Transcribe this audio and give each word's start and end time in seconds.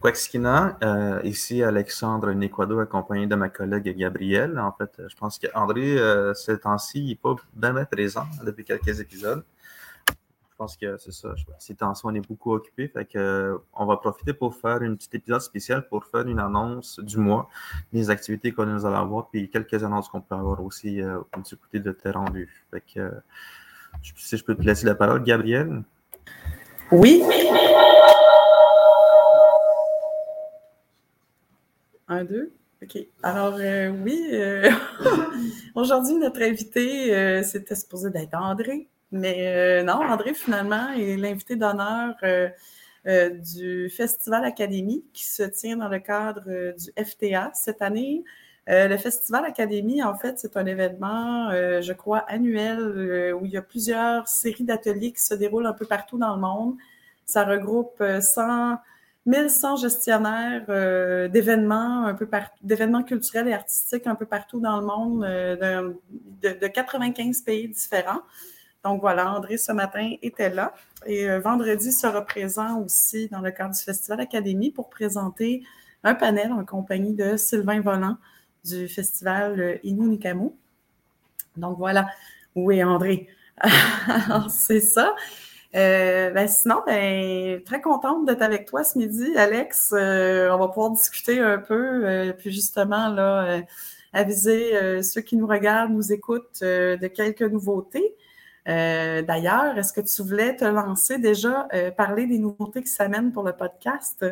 Quaxkina, 0.00 0.78
euh, 0.84 1.20
ici 1.24 1.62
Alexandre 1.62 2.30
Nequado, 2.32 2.78
accompagné 2.78 3.26
de 3.26 3.34
ma 3.34 3.48
collègue 3.48 3.96
Gabrielle. 3.96 4.58
En 4.58 4.72
fait, 4.72 5.02
je 5.08 5.16
pense 5.16 5.38
qu'André, 5.38 5.98
euh, 5.98 6.34
ce 6.34 6.52
temps-ci, 6.52 7.04
n'est 7.04 7.16
pas 7.16 7.34
bien 7.54 7.84
présent 7.84 8.26
depuis 8.44 8.64
quelques 8.64 9.00
épisodes. 9.00 9.44
Je 10.58 10.64
pense 10.64 10.76
que 10.76 10.96
c'est 10.98 11.12
ça. 11.12 11.34
Ces 11.58 11.74
temps-ci, 11.74 12.02
on 12.04 12.14
est 12.14 12.26
beaucoup 12.26 12.52
occupé. 12.52 12.92
Que, 13.12 13.60
on 13.72 13.86
va 13.86 13.96
profiter 13.96 14.32
pour 14.32 14.56
faire 14.56 14.82
une 14.82 14.96
petite 14.96 15.14
épisode 15.16 15.40
spécial 15.40 15.88
pour 15.88 16.04
faire 16.04 16.26
une 16.26 16.40
annonce 16.40 16.98
du 17.00 17.18
mois, 17.18 17.48
des 17.92 18.10
activités 18.10 18.52
que 18.52 18.62
nous 18.62 18.84
allons 18.84 18.96
avoir, 18.96 19.28
puis 19.28 19.48
quelques 19.50 19.82
annonces 19.82 20.08
qu'on 20.08 20.20
peut 20.20 20.34
avoir 20.34 20.60
aussi 20.62 21.00
euh, 21.00 21.20
du 21.48 21.56
côté 21.56 21.80
de 21.80 21.92
tes 21.92 22.10
rendus. 22.10 22.64
Que, 22.72 23.00
euh, 23.00 23.10
si 24.16 24.36
je 24.36 24.44
peux 24.44 24.54
te 24.54 24.62
laisser 24.62 24.86
la 24.86 24.94
parole, 24.94 25.22
Gabrielle. 25.22 25.82
Oui. 26.90 27.22
Un, 32.08 32.24
deux. 32.24 32.52
OK. 32.82 32.98
Alors, 33.22 33.56
euh, 33.58 33.90
oui, 33.90 34.28
euh, 34.32 34.70
aujourd'hui, 35.74 36.14
notre 36.14 36.42
invité, 36.42 37.14
euh, 37.14 37.42
c'était 37.42 37.74
supposé 37.74 38.10
d'être 38.10 38.34
André. 38.34 38.88
Mais 39.10 39.82
non, 39.84 39.94
André, 39.94 40.34
finalement, 40.34 40.90
est 40.92 41.16
l'invité 41.16 41.56
d'honneur 41.56 42.14
du 43.06 43.88
Festival 43.88 44.44
Académie 44.44 45.02
qui 45.14 45.24
se 45.24 45.44
tient 45.44 45.78
dans 45.78 45.88
le 45.88 45.98
cadre 45.98 46.74
du 46.76 46.92
FTA 47.02 47.50
cette 47.54 47.80
année. 47.80 48.22
le 48.66 48.96
Festival 48.98 49.46
Académie, 49.46 50.02
en 50.02 50.14
fait, 50.14 50.38
c'est 50.38 50.58
un 50.58 50.66
événement, 50.66 51.50
je 51.50 51.92
crois, 51.94 52.18
annuel 52.28 53.32
où 53.32 53.46
il 53.46 53.52
y 53.52 53.56
a 53.56 53.62
plusieurs 53.62 54.28
séries 54.28 54.64
d'ateliers 54.64 55.12
qui 55.12 55.22
se 55.22 55.32
déroulent 55.32 55.66
un 55.66 55.72
peu 55.72 55.86
partout 55.86 56.18
dans 56.18 56.34
le 56.34 56.40
monde. 56.42 56.76
Ça 57.24 57.44
regroupe 57.44 58.02
100 58.20 58.76
1100 59.28 59.76
gestionnaires 59.76 60.64
euh, 60.70 61.28
d'événements 61.28 62.06
un 62.06 62.14
peu 62.14 62.26
d'événements 62.62 63.02
culturels 63.02 63.46
et 63.48 63.52
artistiques 63.52 64.06
un 64.06 64.14
peu 64.14 64.24
partout 64.24 64.58
dans 64.58 64.80
le 64.80 64.86
monde, 64.86 65.22
euh, 65.22 65.92
de, 66.42 66.66
95 66.66 67.42
pays 67.42 67.68
différents. 67.68 68.22
Donc 68.82 69.02
voilà, 69.02 69.30
André 69.34 69.58
ce 69.58 69.70
matin 69.72 70.14
était 70.22 70.48
là 70.48 70.72
et 71.04 71.28
euh, 71.28 71.40
vendredi 71.40 71.92
sera 71.92 72.24
présent 72.24 72.80
aussi 72.80 73.28
dans 73.28 73.40
le 73.40 73.50
cadre 73.50 73.74
du 73.74 73.82
Festival 73.82 74.18
Académie 74.20 74.70
pour 74.70 74.88
présenter 74.88 75.62
un 76.04 76.14
panel 76.14 76.50
en 76.50 76.64
compagnie 76.64 77.12
de 77.12 77.36
Sylvain 77.36 77.82
Volant 77.82 78.16
du 78.64 78.88
Festival 78.88 79.78
Inunikamu. 79.84 80.52
Donc 81.58 81.76
voilà, 81.76 82.08
où 82.54 82.72
est 82.72 82.82
André? 82.82 83.28
c'est 84.48 84.80
ça. 84.80 85.14
Euh, 85.78 86.30
ben 86.30 86.48
sinon, 86.48 86.82
ben, 86.86 87.62
très 87.62 87.80
contente 87.80 88.26
d'être 88.26 88.42
avec 88.42 88.66
toi 88.66 88.82
ce 88.82 88.98
midi, 88.98 89.36
Alex. 89.36 89.92
Euh, 89.92 90.50
on 90.50 90.58
va 90.58 90.68
pouvoir 90.68 90.90
discuter 90.90 91.38
un 91.38 91.58
peu, 91.58 92.04
euh, 92.04 92.32
puis 92.32 92.50
justement, 92.50 93.08
là, 93.08 93.62
aviser 94.12 95.02
ceux 95.02 95.20
qui 95.20 95.36
nous 95.36 95.46
regardent, 95.46 95.92
nous 95.92 96.12
écoutent 96.12 96.62
de 96.62 97.06
quelques 97.06 97.42
nouveautés. 97.42 98.16
D'ailleurs, 98.66 99.78
est-ce 99.78 99.92
que 99.92 100.00
tu 100.00 100.22
voulais 100.22 100.56
te 100.56 100.64
lancer 100.64 101.18
déjà, 101.18 101.68
parler 101.96 102.26
des 102.26 102.38
nouveautés 102.38 102.82
qui 102.82 102.88
s'amènent 102.88 103.32
pour 103.32 103.44
le 103.44 103.52
podcast? 103.52 104.24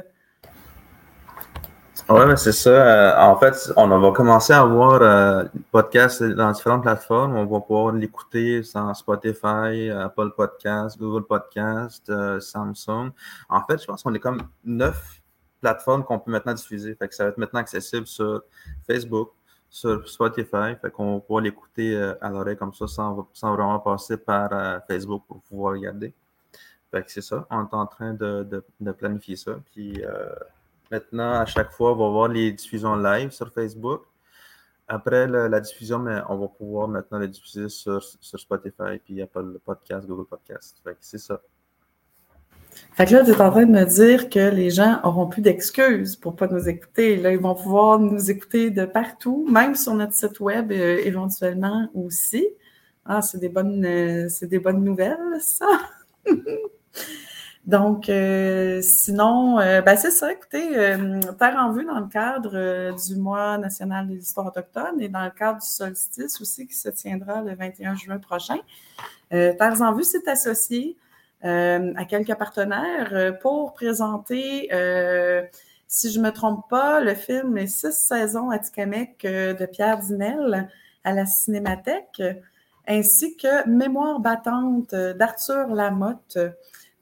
Oui, 2.09 2.21
mais 2.25 2.37
c'est 2.37 2.53
ça. 2.53 2.71
Euh, 2.71 3.31
en 3.33 3.37
fait, 3.37 3.73
on 3.77 3.89
va 3.89 4.13
commencer 4.13 4.53
à 4.53 4.61
avoir 4.61 5.03
euh, 5.03 5.45
podcast 5.73 6.23
dans 6.23 6.53
différentes 6.53 6.83
plateformes. 6.83 7.35
On 7.35 7.47
va 7.47 7.61
pouvoir 7.61 7.93
l'écouter 7.93 8.63
sur 8.63 8.95
Spotify, 8.95 9.91
Apple 9.91 10.31
Podcast, 10.37 10.97
Google 11.01 11.27
Podcast, 11.27 12.09
euh, 12.09 12.39
Samsung. 12.39 13.11
En 13.49 13.61
fait, 13.67 13.83
je 13.83 13.87
pense 13.87 14.05
qu'on 14.05 14.15
est 14.15 14.21
comme 14.21 14.41
neuf 14.65 15.21
plateformes 15.61 16.05
qu'on 16.05 16.21
peut 16.21 16.31
maintenant 16.31 16.55
diffuser. 16.55 16.95
Fait 16.95 17.09
que 17.09 17.15
ça 17.15 17.25
va 17.25 17.31
être 17.31 17.39
maintenant 17.39 17.59
accessible 17.59 18.07
sur 18.07 18.45
Facebook, 18.87 19.33
sur 19.69 20.09
Spotify. 20.09 20.77
Fait 20.81 20.93
qu'on 20.93 21.15
va 21.15 21.21
pouvoir 21.21 21.43
l'écouter 21.43 22.01
à 22.21 22.31
l'oreille 22.31 22.57
comme 22.57 22.73
ça 22.73 22.87
sans, 22.87 23.29
sans, 23.33 23.57
vraiment 23.57 23.81
passer 23.81 24.17
par 24.17 24.51
Facebook 24.87 25.25
pour 25.27 25.41
pouvoir 25.43 25.73
regarder. 25.73 26.15
Fait 26.93 27.03
que 27.03 27.11
c'est 27.11 27.21
ça. 27.21 27.49
On 27.51 27.65
est 27.65 27.75
en 27.75 27.87
train 27.87 28.15
de, 28.15 28.45
de, 28.45 28.65
de 28.79 28.93
planifier 28.93 29.35
ça. 29.35 29.57
Puis 29.73 30.01
Maintenant, 30.91 31.33
à 31.41 31.47
chaque 31.47 31.73
fois, 31.73 31.93
on 31.93 31.97
va 31.97 32.09
voir 32.09 32.29
les 32.29 32.53
diffusions 32.53 32.97
live 32.97 33.31
sur 33.31 33.53
Facebook. 33.53 34.03
Après 34.89 35.27
la, 35.27 35.61
diffusion, 35.61 35.99
mais 35.99 36.21
on 36.29 36.37
va 36.39 36.47
pouvoir 36.47 36.87
maintenant 36.87 37.19
les 37.19 37.27
diffuser 37.27 37.69
sur, 37.69 38.03
Spotify, 38.21 38.99
puis 39.05 39.21
Apple 39.21 39.59
Podcast, 39.65 40.07
Google 40.07 40.27
Podcast. 40.27 40.81
c'est 41.01 41.19
ça. 41.19 41.41
Fait 42.93 43.07
que 43.07 43.15
là, 43.15 43.25
tu 43.25 43.31
es 43.31 43.41
en 43.41 43.51
train 43.51 43.67
de 43.67 43.73
me 43.73 43.85
dire 43.85 44.29
que 44.29 44.51
les 44.51 44.71
gens 44.71 45.01
auront 45.03 45.27
plus 45.27 45.43
d'excuses 45.43 46.15
pour 46.15 46.33
ne 46.33 46.37
pas 46.37 46.47
nous 46.47 46.69
écouter. 46.69 47.17
Là, 47.17 47.33
ils 47.33 47.39
vont 47.39 47.55
pouvoir 47.55 47.99
nous 47.99 48.31
écouter 48.31 48.71
de 48.71 48.85
partout, 48.85 49.47
même 49.51 49.75
sur 49.75 49.95
notre 49.95 50.13
site 50.13 50.41
web 50.41 50.71
euh, 50.71 50.99
éventuellement 51.05 51.89
aussi. 51.95 52.47
Ah, 53.05 53.23
c'est 53.23 53.39
des 53.39 53.49
bonnes, 53.49 53.85
euh, 53.85 54.29
c'est 54.29 54.47
des 54.47 54.59
bonnes 54.59 54.85
nouvelles, 54.85 55.41
ça. 55.41 55.67
Donc, 57.67 58.09
euh, 58.09 58.81
sinon, 58.81 59.59
euh, 59.59 59.83
ben 59.83 59.97
c'est 59.97 60.13
ça, 60.13 60.31
écoutez, 60.31 60.79
euh, 60.79 61.21
Terre 61.37 61.57
en 61.59 61.73
vue 61.73 61.85
dans 61.85 61.99
le 61.99 62.07
cadre 62.07 62.95
du 62.97 63.17
mois 63.17 63.59
national 63.59 64.07
des 64.07 64.19
histoires 64.19 64.47
autochtones 64.47 65.01
et 65.01 65.09
dans 65.09 65.25
le 65.25 65.33
cadre 65.33 65.61
du 65.61 65.67
solstice 65.67 66.41
aussi 66.41 66.69
qui 66.69 66.77
se 66.77 66.89
tiendra 66.91 67.43
le 67.43 67.57
21 67.57 67.97
juin 67.97 68.19
prochain. 68.19 68.59
Terre 69.31 69.83
en 69.83 69.93
vue 69.93 70.05
s'est 70.05 70.29
associé 70.29 70.97
à 71.43 72.05
quelques 72.09 72.37
partenaires 72.37 73.37
pour 73.41 73.75
présenter, 73.75 74.69
si 75.89 76.13
je 76.13 76.21
ne 76.21 76.25
me 76.25 76.31
trompe 76.31 76.69
pas, 76.71 77.01
le 77.01 77.17
film 77.17 77.57
Les 77.57 77.67
six 77.67 77.93
saisons 77.93 78.51
à 78.51 78.61
Tikamek 78.61 79.23
de 79.23 79.67
Pierre 79.67 79.99
Dinel 79.99 80.71
à 81.03 81.13
la 81.13 81.27
Cinémathèque, 81.27 82.23
ainsi 82.87 83.37
que 83.37 83.69
Mémoire 83.69 84.21
battante 84.21 84.95
d'Arthur 84.95 85.75
Lamotte. 85.75 86.39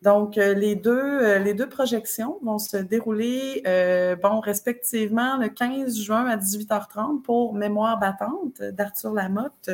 Donc, 0.04 0.36
euh, 0.36 0.52
les, 0.52 0.74
deux, 0.74 0.92
euh, 0.92 1.38
les 1.38 1.54
deux 1.54 1.68
projections 1.68 2.38
vont 2.42 2.58
se 2.58 2.76
dérouler, 2.76 3.62
euh, 3.66 4.16
bon, 4.16 4.40
respectivement, 4.40 5.38
le 5.38 5.48
15 5.48 5.98
juin 5.98 6.26
à 6.26 6.36
18h30 6.36 7.22
pour 7.22 7.54
Mémoire 7.54 7.98
battante 7.98 8.60
d'Arthur 8.60 9.14
Lamotte 9.14 9.70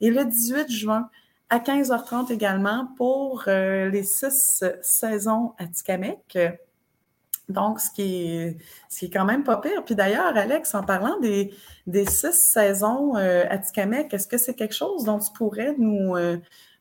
et 0.00 0.10
le 0.10 0.24
18 0.24 0.72
juin 0.72 1.10
à 1.50 1.58
15h30 1.58 2.32
également 2.32 2.88
pour 2.96 3.44
les 3.46 4.02
six 4.02 4.64
saisons 4.80 5.52
à 5.58 5.66
Tikamek. 5.66 6.38
Donc, 7.50 7.78
ce 7.78 7.90
qui 7.90 8.02
est, 8.02 8.56
ce 8.88 9.00
qui 9.00 9.04
est 9.04 9.10
quand 9.10 9.26
même 9.26 9.44
pas 9.44 9.58
pire. 9.58 9.84
Puis 9.84 9.94
d'ailleurs, 9.94 10.36
Alex, 10.36 10.74
en 10.74 10.82
parlant 10.82 11.20
des, 11.20 11.54
des 11.86 12.06
six 12.06 12.32
saisons 12.32 13.14
à 13.14 13.58
Tikamek, 13.58 14.12
est-ce 14.12 14.26
que 14.26 14.38
c'est 14.38 14.54
quelque 14.54 14.74
chose 14.74 15.04
dont 15.04 15.18
tu 15.18 15.30
pourrais 15.34 15.74
nous, 15.78 16.16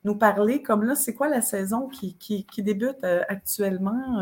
nous 0.06 0.16
parler 0.16 0.62
comme 0.62 0.84
là, 0.84 0.96
c'est 0.96 1.14
quoi 1.14 1.28
la 1.28 1.42
saison 1.42 1.90
qui, 1.90 2.16
qui, 2.18 2.46
débute 2.64 3.04
euh, 3.04 3.24
actuellement? 3.28 4.22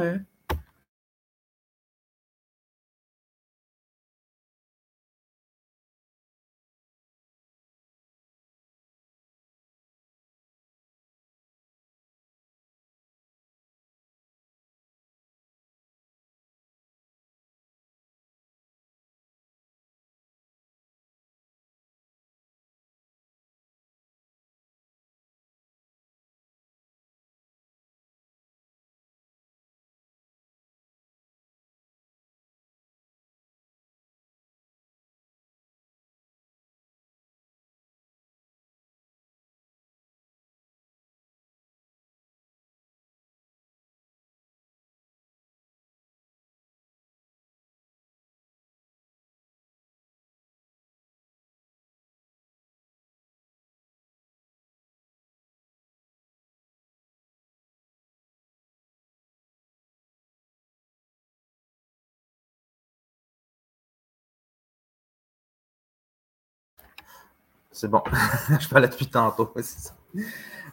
C'est 67.74 67.90
bon. 67.90 68.02
je 68.60 68.70
parlais 68.70 68.88
depuis 68.88 69.08
tantôt. 69.08 69.54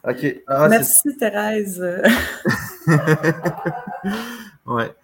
OK. 0.03 0.41
Ah, 0.47 0.69
Merci, 0.69 1.17
Thérèse. 1.17 1.81
ouais. 4.65 4.95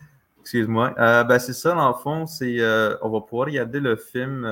Excuse-moi. 0.42 0.94
ben, 0.96 1.40
c'est 1.40 1.54
ça, 1.54 1.74
dans 1.74 1.90
le 1.90 1.96
fond, 1.96 2.26
c'est 2.26 2.60
on 3.02 3.10
va 3.10 3.22
pouvoir 3.22 3.48
regarder 3.48 3.80
le 3.80 3.96
film 3.96 4.48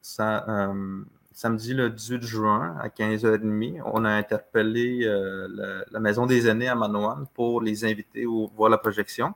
ça, 0.00 0.72
samedi 1.32 1.74
le 1.74 1.90
18 1.90 2.22
juin 2.22 2.76
à 2.80 2.88
15h30. 2.88 3.82
On 3.84 4.04
a 4.04 4.10
interpellé 4.10 5.08
la, 5.90 6.00
Maison 6.00 6.26
des 6.26 6.48
aînés 6.48 6.68
à 6.68 6.74
Manoan 6.74 7.26
pour 7.34 7.60
les 7.60 7.84
inviter 7.84 8.26
ou 8.26 8.50
voir 8.56 8.70
la 8.70 8.78
projection. 8.78 9.34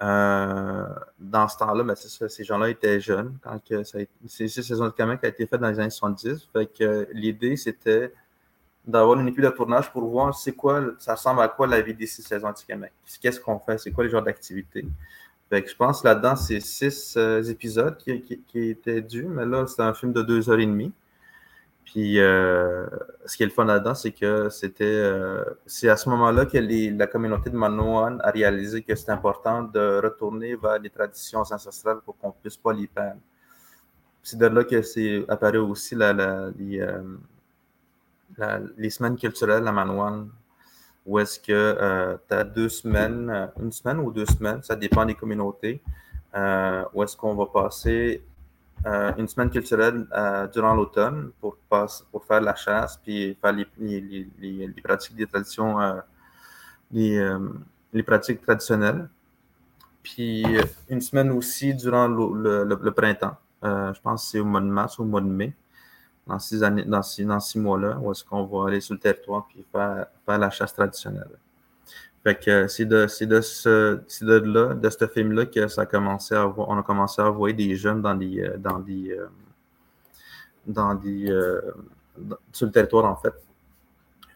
Euh, 0.00 0.86
dans 1.18 1.48
ce 1.48 1.58
temps-là, 1.58 1.82
ben, 1.82 1.96
ces 1.96 2.44
gens-là 2.44 2.68
étaient 2.68 3.00
jeunes 3.00 3.36
quand 3.42 3.58
que 3.64 3.82
ça 3.82 3.98
a 3.98 4.02
été, 4.02 4.12
c'est 4.28 4.48
saison 4.48 4.84
de 4.84 4.90
Kamek 4.90 5.24
a 5.24 5.28
été 5.28 5.46
faite 5.46 5.60
dans 5.60 5.68
les 5.68 5.80
années 5.80 5.90
70. 5.90 6.48
Fait 6.52 6.66
que 6.66 7.08
l'idée, 7.12 7.56
c'était 7.56 8.12
d'avoir 8.86 9.18
une 9.18 9.28
équipe 9.28 9.42
de 9.42 9.48
tournage 9.48 9.90
pour 9.92 10.04
voir 10.04 10.34
c'est 10.34 10.52
quoi, 10.52 10.82
ça 10.98 11.14
ressemble 11.14 11.40
à 11.40 11.48
quoi 11.48 11.66
la 11.66 11.80
vie 11.80 11.94
des 11.94 12.06
six 12.06 12.22
saisons 12.22 12.48
anti-Kamek. 12.48 12.92
Qu'est-ce 13.20 13.40
qu'on 13.40 13.58
fait? 13.58 13.78
C'est 13.78 13.90
quoi 13.90 14.04
les 14.04 14.10
genres 14.10 14.22
d'activités? 14.22 14.86
Fait 15.50 15.62
que 15.62 15.70
je 15.70 15.76
pense 15.76 16.04
là-dedans, 16.04 16.36
c'est 16.36 16.60
six 16.60 17.14
euh, 17.16 17.42
épisodes 17.42 17.96
qui, 17.96 18.20
qui, 18.46 18.68
étaient 18.70 19.00
dus, 19.00 19.26
mais 19.26 19.46
là, 19.46 19.66
c'est 19.66 19.82
un 19.82 19.94
film 19.94 20.12
de 20.12 20.22
deux 20.22 20.48
heures 20.50 20.58
et 20.58 20.66
demie. 20.66 20.92
Puis, 21.90 22.20
euh, 22.20 22.86
ce 23.24 23.34
qui 23.34 23.44
est 23.44 23.46
le 23.46 23.52
fun 23.52 23.64
là-dedans, 23.64 23.94
c'est 23.94 24.12
que 24.12 24.50
c'était, 24.50 24.84
euh, 24.84 25.42
c'est 25.64 25.88
à 25.88 25.96
ce 25.96 26.10
moment-là 26.10 26.44
que 26.44 26.58
la 26.58 27.06
communauté 27.06 27.48
de 27.48 27.56
Manoan 27.56 28.20
a 28.22 28.30
réalisé 28.30 28.82
que 28.82 28.94
c'est 28.94 29.10
important 29.10 29.62
de 29.62 29.98
retourner 30.04 30.54
vers 30.54 30.78
les 30.78 30.90
traditions 30.90 31.40
ancestrales 31.40 32.00
pour 32.04 32.18
qu'on 32.18 32.30
puisse 32.30 32.58
pas 32.58 32.74
les 32.74 32.88
perdre. 32.88 33.22
C'est 34.22 34.36
de 34.36 34.44
là 34.44 34.64
que 34.64 34.82
c'est 34.82 35.24
apparu 35.28 35.56
aussi 35.60 35.94
la, 35.94 36.10
euh, 36.10 37.00
les, 38.76 38.90
semaines 38.90 39.16
culturelles 39.16 39.66
à 39.66 39.72
Manoan, 39.72 40.28
où 41.06 41.18
est-ce 41.18 41.40
que 41.40 42.18
tu 42.28 42.34
as 42.34 42.44
deux 42.44 42.68
semaines, 42.68 43.50
une 43.58 43.72
semaine 43.72 43.98
ou 44.00 44.12
deux 44.12 44.26
semaines, 44.26 44.62
ça 44.62 44.76
dépend 44.76 45.06
des 45.06 45.14
communautés, 45.14 45.80
où 46.34 47.02
est-ce 47.02 47.16
qu'on 47.16 47.34
va 47.34 47.46
passer 47.46 48.22
euh, 48.86 49.12
une 49.18 49.26
semaine 49.26 49.50
culturelle 49.50 50.06
euh, 50.12 50.46
durant 50.48 50.74
l'automne 50.74 51.30
pour, 51.40 51.56
pour 52.12 52.24
faire 52.24 52.40
la 52.40 52.54
chasse 52.54 52.96
puis 52.96 53.36
faire 53.40 53.52
les, 53.52 53.66
les, 53.78 54.26
les, 54.38 55.26
traditions, 55.26 55.80
euh, 55.80 57.38
les, 57.92 58.02
pratiques 58.02 58.40
traditionnelles. 58.42 59.08
Puis 60.02 60.44
une 60.88 61.00
semaine 61.00 61.32
aussi 61.32 61.74
durant 61.74 62.06
le, 62.06 62.64
le, 62.64 62.90
printemps. 62.92 63.36
je 63.62 64.00
pense 64.00 64.24
que 64.24 64.30
c'est 64.30 64.40
au 64.40 64.44
mois 64.44 64.60
de 64.60 64.66
mars 64.66 64.98
ou 64.98 65.02
au 65.02 65.06
mois 65.06 65.20
de 65.20 65.26
mai, 65.26 65.52
dans 66.26 66.38
années, 66.62 66.84
dans 66.84 67.00
dans 67.26 67.40
six 67.40 67.58
mois-là, 67.58 67.98
où 68.00 68.12
est-ce 68.12 68.24
qu'on 68.24 68.44
va 68.44 68.68
aller 68.68 68.80
sur 68.80 68.94
le 68.94 69.00
territoire 69.00 69.46
puis 69.48 69.66
faire, 69.72 70.06
faire 70.24 70.38
la 70.38 70.50
chasse 70.50 70.72
traditionnelle. 70.72 71.28
Fait 72.24 72.34
que 72.34 72.66
c'est 72.66 72.84
de, 72.84 73.06
de, 73.24 73.40
ce, 73.40 74.24
de 74.24 74.38
là, 74.38 74.74
de 74.74 74.90
ce 74.90 75.06
film-là 75.06 75.46
que 75.46 75.68
ça 75.68 75.82
a 75.82 75.86
commencé 75.86 76.34
à 76.34 76.46
on 76.46 76.78
a 76.78 76.82
commencé 76.82 77.22
à 77.22 77.32
des 77.52 77.76
jeunes 77.76 78.02
dans 78.02 78.14
des, 78.14 78.40
euh, 78.40 78.56
dans 78.58 78.80
des, 78.80 79.10
euh, 79.12 79.28
dans 80.66 80.94
des, 80.94 81.30
euh, 81.30 81.60
sur 82.52 82.66
le 82.66 82.72
territoire, 82.72 83.04
en 83.04 83.16
fait. 83.16 83.34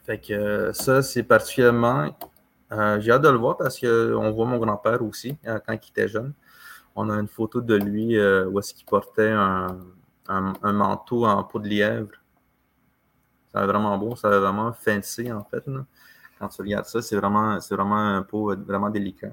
Fait 0.04 0.18
que 0.18 0.72
ça, 0.72 1.02
c'est 1.02 1.22
particulièrement, 1.22 2.16
j'ai 2.98 3.12
hâte 3.12 3.22
de 3.22 3.28
le 3.28 3.36
voir 3.36 3.56
parce 3.56 3.78
qu'on 3.78 4.30
voit 4.32 4.46
mon 4.46 4.58
grand-père 4.58 5.02
aussi, 5.02 5.36
quand 5.44 5.72
il 5.72 5.90
était 5.90 6.08
jeune. 6.08 6.32
On 6.96 7.08
a 7.08 7.14
une 7.14 7.28
photo 7.28 7.60
de 7.60 7.74
lui 7.76 8.18
où 8.18 8.58
est-ce 8.58 8.74
qu'il 8.74 8.86
portait 8.86 9.30
un, 9.30 9.78
un, 10.28 10.72
manteau 10.72 11.24
en 11.24 11.44
peau 11.44 11.58
de 11.58 11.68
lièvre. 11.68 12.10
Ça 13.52 13.66
vraiment 13.66 13.96
beau, 13.98 14.16
ça 14.16 14.28
vraiment 14.40 14.72
fancy, 14.72 15.30
en 15.30 15.44
fait. 15.44 15.64
Quand 16.42 16.48
tu 16.48 16.60
regardes 16.60 16.86
ça, 16.86 17.00
c'est 17.00 17.14
vraiment, 17.14 17.60
c'est 17.60 17.76
vraiment 17.76 17.94
un 17.94 18.22
pot 18.22 18.56
vraiment 18.56 18.90
délicat. 18.90 19.30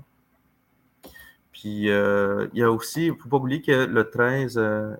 Puis 1.52 1.90
euh, 1.90 2.48
il 2.54 2.60
y 2.60 2.64
a 2.64 2.72
aussi, 2.72 3.08
il 3.08 3.14
ne 3.14 3.18
faut 3.18 3.28
pas 3.28 3.38
oublier 3.38 3.64
que 3.64 3.72
le 3.72 4.08
13, 4.08 4.58
euh, 4.60 4.96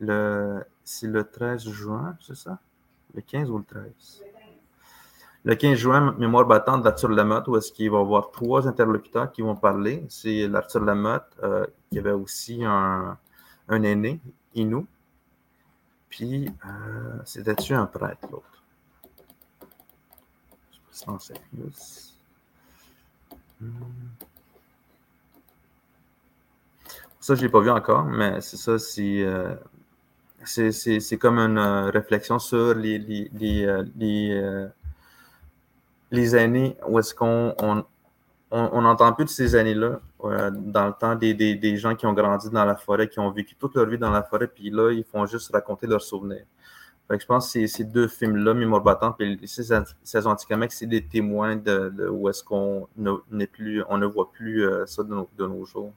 le, 0.00 0.64
c'est 0.82 1.06
le 1.06 1.22
13 1.22 1.68
juin, 1.68 2.16
c'est 2.20 2.34
ça? 2.34 2.58
Le 3.14 3.20
15 3.20 3.50
ou 3.50 3.58
le 3.58 3.64
13? 3.64 4.24
Le 5.44 5.54
15 5.54 5.78
juin, 5.78 6.16
mémoire 6.18 6.44
battante 6.44 6.82
d'Arthur 6.82 7.10
Lamotte, 7.10 7.46
où 7.46 7.56
est-ce 7.56 7.70
qu'il 7.70 7.88
va 7.88 7.98
y 7.98 8.00
avoir 8.00 8.32
trois 8.32 8.66
interlocuteurs 8.66 9.30
qui 9.30 9.42
vont 9.42 9.54
parler. 9.54 10.04
C'est 10.08 10.48
l'Arthur 10.48 10.80
Lamotte, 10.80 11.36
euh, 11.44 11.66
qui 11.92 12.00
avait 12.00 12.10
aussi 12.10 12.64
un, 12.64 13.16
un 13.68 13.82
aîné, 13.84 14.20
Inou. 14.56 14.88
Puis, 16.08 16.50
c'était-tu 17.24 17.74
un 17.74 17.86
prêtre, 17.86 18.26
l'autre? 18.32 18.63
Ça, 27.20 27.34
je 27.34 27.40
ne 27.40 27.46
l'ai 27.46 27.48
pas 27.48 27.60
vu 27.60 27.70
encore, 27.70 28.04
mais 28.04 28.40
c'est 28.40 28.56
ça, 28.56 28.78
c'est, 28.78 29.22
euh, 29.22 29.54
c'est, 30.44 31.18
comme 31.18 31.38
une 31.38 31.58
euh, 31.58 31.90
réflexion 31.90 32.38
sur 32.38 32.58
euh, 32.58 33.84
les, 36.10 36.34
années 36.34 36.76
où 36.86 36.98
est-ce 36.98 37.14
qu'on 37.14 37.54
on 38.50 38.82
n'entend 38.82 39.12
plus 39.14 39.24
de 39.24 39.30
ces 39.30 39.56
années-là, 39.56 40.00
dans 40.22 40.86
le 40.86 40.92
temps 40.92 41.16
des, 41.16 41.34
des, 41.34 41.56
des, 41.56 41.76
gens 41.76 41.96
qui 41.96 42.06
ont 42.06 42.12
grandi 42.12 42.50
dans 42.50 42.64
la 42.64 42.76
forêt, 42.76 43.08
qui 43.08 43.18
ont 43.18 43.30
vécu 43.30 43.56
toute 43.56 43.74
leur 43.74 43.86
vie 43.86 43.98
dans 43.98 44.10
la 44.10 44.22
forêt, 44.22 44.46
puis 44.46 44.70
là, 44.70 44.92
ils 44.92 45.04
font 45.04 45.26
juste 45.26 45.50
raconter 45.52 45.88
leurs 45.88 46.02
souvenirs 46.02 46.44
je 47.10 47.26
pense 47.26 47.52
que 47.52 47.66
ces 47.66 47.84
deux 47.84 48.08
films-là, 48.08 48.54
Mémoire 48.54 48.82
battante 48.82 49.20
et 49.20 49.38
Saison 49.46 50.30
Anticamex, 50.30 50.76
c'est 50.78 50.86
des 50.86 51.04
témoins 51.04 51.56
de, 51.56 52.08
où 52.08 52.28
est-ce 52.28 52.42
qu'on 52.42 52.88
n'est 53.30 53.46
plus, 53.46 53.82
on 53.88 53.98
ne 53.98 54.06
voit 54.06 54.30
plus 54.32 54.64
euh, 54.64 54.86
ça 54.86 55.02
de 55.02 55.46
nos, 55.46 55.64
jours. 55.66 55.92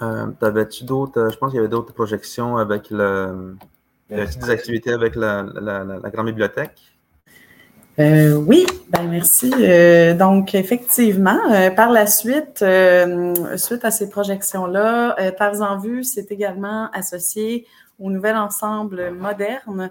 Euh, 0.00 0.26
T'avais-tu 0.40 0.84
d'autres, 0.84 1.20
euh, 1.20 1.30
je 1.30 1.36
pense 1.36 1.50
qu'il 1.50 1.56
y 1.56 1.60
avait 1.60 1.68
d'autres 1.68 1.92
projections 1.92 2.56
avec 2.56 2.90
le, 2.90 3.54
des 4.08 4.50
activités 4.50 4.92
avec 4.92 5.14
la, 5.14 5.44
grande 6.12 6.26
bibliothèque? 6.26 6.80
Euh, 7.98 8.36
oui, 8.36 8.64
ben 8.88 9.06
merci. 9.10 9.50
donc, 10.16 10.54
effectivement, 10.54 11.38
par 11.76 11.90
la 11.90 12.06
suite, 12.06 12.64
suite 13.56 13.84
à 13.84 13.90
ces 13.90 14.08
projections-là, 14.08 15.32
Terres 15.32 15.60
en 15.60 15.78
vue 15.78 16.02
s'est 16.02 16.26
également 16.30 16.88
associé 16.92 17.66
au 18.02 18.10
nouvel 18.10 18.36
ensemble 18.36 19.12
moderne 19.12 19.90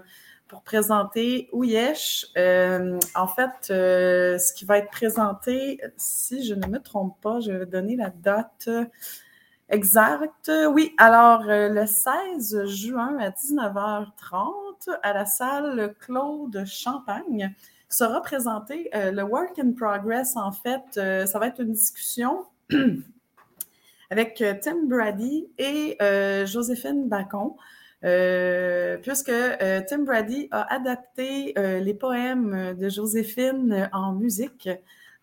pour 0.52 0.62
présenter 0.62 1.48
Ouyesh. 1.52 2.26
Euh, 2.36 2.98
en 3.14 3.26
fait, 3.26 3.70
euh, 3.70 4.36
ce 4.36 4.52
qui 4.52 4.66
va 4.66 4.76
être 4.76 4.90
présenté, 4.90 5.80
si 5.96 6.44
je 6.44 6.54
ne 6.54 6.66
me 6.66 6.78
trompe 6.78 7.18
pas, 7.22 7.40
je 7.40 7.52
vais 7.52 7.64
donner 7.64 7.96
la 7.96 8.10
date 8.10 8.68
exacte. 9.70 10.52
Oui, 10.70 10.94
alors 10.98 11.48
euh, 11.48 11.70
le 11.70 11.86
16 11.86 12.66
juin 12.66 13.16
à 13.18 13.30
19h30 13.30 14.90
à 15.02 15.14
la 15.14 15.24
salle 15.24 15.94
Claude 16.00 16.66
Champagne 16.66 17.54
sera 17.88 18.20
présenté 18.20 18.90
le 18.92 19.22
Work 19.22 19.58
in 19.58 19.72
Progress. 19.72 20.36
En 20.36 20.52
fait, 20.52 20.82
ça 21.26 21.38
va 21.38 21.46
être 21.46 21.60
une 21.60 21.72
discussion 21.72 22.44
avec 24.10 24.42
Tim 24.62 24.84
Brady 24.84 25.48
et 25.56 25.96
Joséphine 26.46 27.08
Bacon. 27.08 27.54
Euh, 28.04 28.96
puisque 28.98 29.28
euh, 29.28 29.80
Tim 29.88 30.00
Brady 30.00 30.48
a 30.50 30.74
adapté 30.74 31.56
euh, 31.56 31.78
les 31.78 31.94
poèmes 31.94 32.74
de 32.76 32.88
Joséphine 32.88 33.88
en 33.92 34.12
musique. 34.12 34.68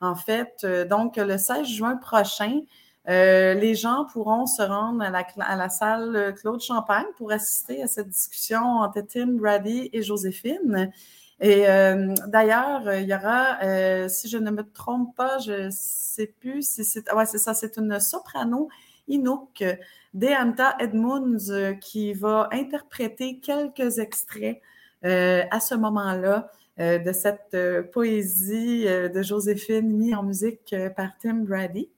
En 0.02 0.16
fait, 0.16 0.66
donc 0.90 1.18
le 1.18 1.38
16 1.38 1.68
juin 1.68 1.98
prochain, 1.98 2.62
les 3.06 3.76
gens 3.76 4.06
pourront 4.06 4.46
se 4.46 4.62
rendre 4.62 5.04
à 5.04 5.56
la, 5.58 5.68
salle 5.68 6.34
Claude 6.40 6.62
Champagne 6.62 7.06
pour 7.18 7.34
assister 7.34 7.84
à 7.84 7.88
cette 7.88 8.08
discussion 8.08 8.62
entre 8.62 9.02
Tim 9.02 9.34
Brady 9.34 9.90
et 9.92 10.02
Joséphine. 10.02 10.90
Et 11.42 11.66
d'ailleurs, 12.28 12.94
il 12.94 13.10
y 13.10 13.14
aura, 13.14 14.08
si 14.08 14.30
je 14.30 14.38
ne 14.38 14.52
me 14.52 14.64
trompe 14.64 15.14
pas, 15.18 15.38
je 15.40 15.66
ne 15.66 15.70
sais 15.70 16.28
plus 16.28 16.62
si 16.62 16.86
c'est. 16.86 17.12
Ouais, 17.12 17.26
c'est 17.26 17.40
ça, 17.40 17.54
c'est 17.54 17.76
une 17.76 18.00
soprano 18.00 18.70
Inuk 19.10 19.64
Deanta 20.14 20.76
Edmunds 20.80 21.50
euh, 21.50 21.74
qui 21.74 22.14
va 22.14 22.50
interpréter 22.52 23.40
quelques 23.40 24.00
extraits 24.00 24.62
euh, 25.06 25.44
à 25.52 25.60
ce 25.60 25.76
moment-là 25.76 26.52
euh, 26.80 26.98
de 26.98 27.12
cette 27.12 27.56
poésie 27.92 28.86
de 28.86 29.22
Joséphine 29.22 29.92
mise 29.92 30.16
en 30.16 30.24
musique 30.24 30.76
par 30.96 31.10
Tim 31.22 31.46
Brady. 31.46 31.90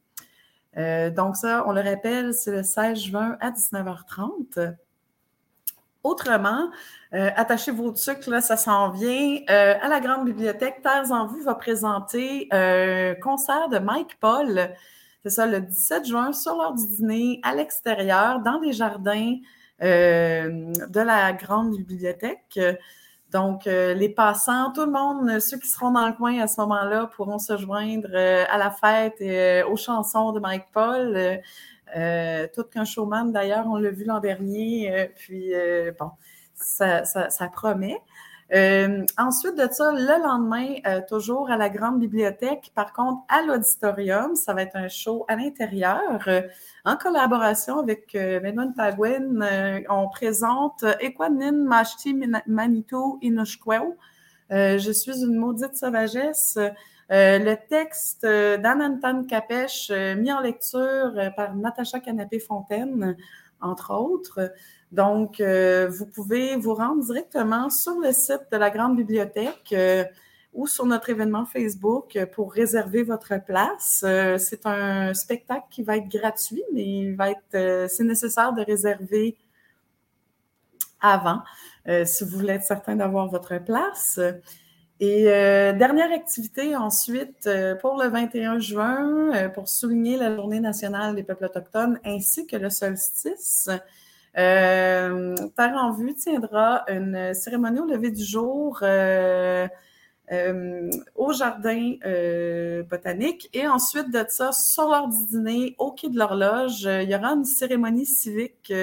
donc 0.75 1.35
ça, 1.35 1.63
on 1.67 1.73
le 1.73 1.81
rappelle, 1.81 2.33
c'est 2.33 2.51
le 2.51 2.63
16 2.63 2.97
juin 2.97 3.37
à 3.39 3.51
19h30. 3.51 4.75
Autrement, 6.03 6.71
attachez 7.11 7.71
vos 7.71 7.91
trucs, 7.91 8.23
ça 8.23 8.57
s'en 8.57 8.89
vient. 8.89 9.37
à 9.47 9.87
la 9.87 9.99
Grande 9.99 10.25
Bibliothèque, 10.25 10.81
Terres 10.81 11.11
en 11.11 11.27
vue 11.27 11.43
va 11.43 11.53
présenter 11.53 12.47
un 12.51 13.13
concert 13.21 13.69
de 13.69 13.77
Mike 13.77 14.19
Paul 14.19 14.71
c'est 15.23 15.29
ça, 15.29 15.45
le 15.45 15.61
17 15.61 16.05
juin, 16.05 16.33
sur 16.33 16.55
l'heure 16.55 16.73
du 16.73 16.87
dîner, 16.87 17.39
à 17.43 17.55
l'extérieur, 17.55 18.39
dans 18.41 18.59
les 18.59 18.73
jardins 18.73 19.35
euh, 19.81 20.73
de 20.89 20.99
la 20.99 21.33
grande 21.33 21.75
bibliothèque. 21.75 22.59
Donc, 23.31 23.65
les 23.65 24.09
passants, 24.09 24.73
tout 24.73 24.85
le 24.85 24.91
monde, 24.91 25.39
ceux 25.39 25.57
qui 25.57 25.69
seront 25.69 25.91
dans 25.91 26.05
le 26.05 26.13
coin 26.13 26.39
à 26.39 26.47
ce 26.47 26.59
moment-là, 26.61 27.09
pourront 27.15 27.39
se 27.39 27.55
joindre 27.55 28.13
à 28.13 28.57
la 28.57 28.71
fête 28.71 29.21
et 29.21 29.63
aux 29.63 29.77
chansons 29.77 30.33
de 30.33 30.41
Mike 30.41 30.65
Paul. 30.73 31.39
tout 32.53 32.63
qu'un 32.63 32.83
showman, 32.83 33.31
d'ailleurs, 33.31 33.67
on 33.67 33.77
l'a 33.77 33.89
vu 33.91 34.03
l'an 34.03 34.19
dernier. 34.19 35.11
puis, 35.15 35.53
bon, 35.97 36.11
ça 36.55 37.47
promet. 37.53 38.01
Euh, 38.53 39.05
ensuite 39.17 39.55
de 39.55 39.65
ça, 39.71 39.93
le 39.93 40.21
lendemain, 40.21 40.75
euh, 40.85 40.99
toujours 41.07 41.49
à 41.49 41.55
la 41.55 41.69
grande 41.69 41.99
bibliothèque, 41.99 42.71
par 42.75 42.91
contre, 42.91 43.21
à 43.29 43.43
l'auditorium, 43.43 44.35
ça 44.35 44.53
va 44.53 44.63
être 44.63 44.75
un 44.75 44.89
show 44.89 45.25
à 45.29 45.37
l'intérieur. 45.37 46.21
Euh, 46.27 46.41
en 46.83 46.97
collaboration 46.97 47.79
avec 47.79 48.13
euh, 48.15 48.41
Medon 48.41 48.73
on 49.89 50.09
présente 50.09 50.83
Equanin 50.99 51.53
Mashti 51.53 52.19
Manitou 52.45 53.19
Inushkweo. 53.21 53.95
Je 54.49 54.91
suis 54.91 55.23
une 55.23 55.35
maudite 55.37 55.77
sauvagesse. 55.77 56.59
le 57.09 57.55
texte 57.69 58.25
d'Anantan 58.25 59.23
Kapesh, 59.23 59.91
mis 60.17 60.33
en 60.33 60.41
lecture 60.41 61.13
par 61.37 61.55
Natacha 61.55 62.01
Canapé-Fontaine, 62.01 63.15
entre 63.61 63.93
autres. 63.93 64.51
Donc, 64.91 65.39
euh, 65.39 65.87
vous 65.89 66.05
pouvez 66.05 66.57
vous 66.57 66.73
rendre 66.73 67.03
directement 67.03 67.69
sur 67.69 67.97
le 67.99 68.11
site 68.11 68.41
de 68.51 68.57
la 68.57 68.69
Grande 68.69 68.97
Bibliothèque 68.97 69.71
euh, 69.71 70.03
ou 70.53 70.67
sur 70.67 70.85
notre 70.85 71.09
événement 71.09 71.45
Facebook 71.45 72.19
pour 72.33 72.51
réserver 72.51 73.03
votre 73.03 73.41
place. 73.41 74.03
Euh, 74.05 74.37
c'est 74.37 74.65
un 74.65 75.13
spectacle 75.13 75.65
qui 75.69 75.83
va 75.83 75.95
être 75.95 76.09
gratuit, 76.09 76.63
mais 76.73 76.83
il 76.83 77.15
va 77.15 77.31
être, 77.31 77.87
c'est 77.89 78.03
nécessaire 78.03 78.53
de 78.53 78.61
réserver 78.61 79.37
avant 80.99 81.41
si 82.05 82.23
vous 82.23 82.37
voulez 82.37 82.53
être 82.53 82.63
certain 82.63 82.95
d'avoir 82.95 83.27
votre 83.27 83.57
place. 83.57 84.19
Et 84.99 85.23
dernière 85.23 86.11
activité 86.11 86.75
ensuite 86.75 87.49
pour 87.81 87.99
le 87.99 88.07
21 88.07 88.59
juin, 88.59 89.49
pour 89.49 89.67
souligner 89.67 90.15
la 90.15 90.35
Journée 90.35 90.59
nationale 90.59 91.15
des 91.15 91.23
peuples 91.23 91.45
autochtones 91.45 91.99
ainsi 92.05 92.45
que 92.45 92.55
le 92.55 92.69
solstice. 92.69 93.67
Euh, 94.37 95.35
Terre 95.57 95.75
en 95.75 95.91
vue 95.91 96.13
tiendra 96.15 96.85
une 96.87 97.33
cérémonie 97.33 97.79
au 97.79 97.85
lever 97.85 98.11
du 98.11 98.23
jour 98.23 98.79
euh, 98.81 99.67
euh, 100.31 100.89
au 101.15 101.33
jardin 101.33 101.95
botanique. 102.89 103.49
Et 103.53 103.67
ensuite 103.67 104.11
de 104.11 104.23
ça, 104.29 104.51
sur 104.51 104.87
l'heure 104.87 105.09
du 105.09 105.25
dîner, 105.27 105.75
au 105.79 105.91
quai 105.91 106.09
de 106.09 106.17
l'horloge, 106.17 106.83
il 106.83 107.09
y 107.09 107.15
aura 107.15 107.33
une 107.33 107.45
cérémonie 107.45 108.05
civique 108.05 108.73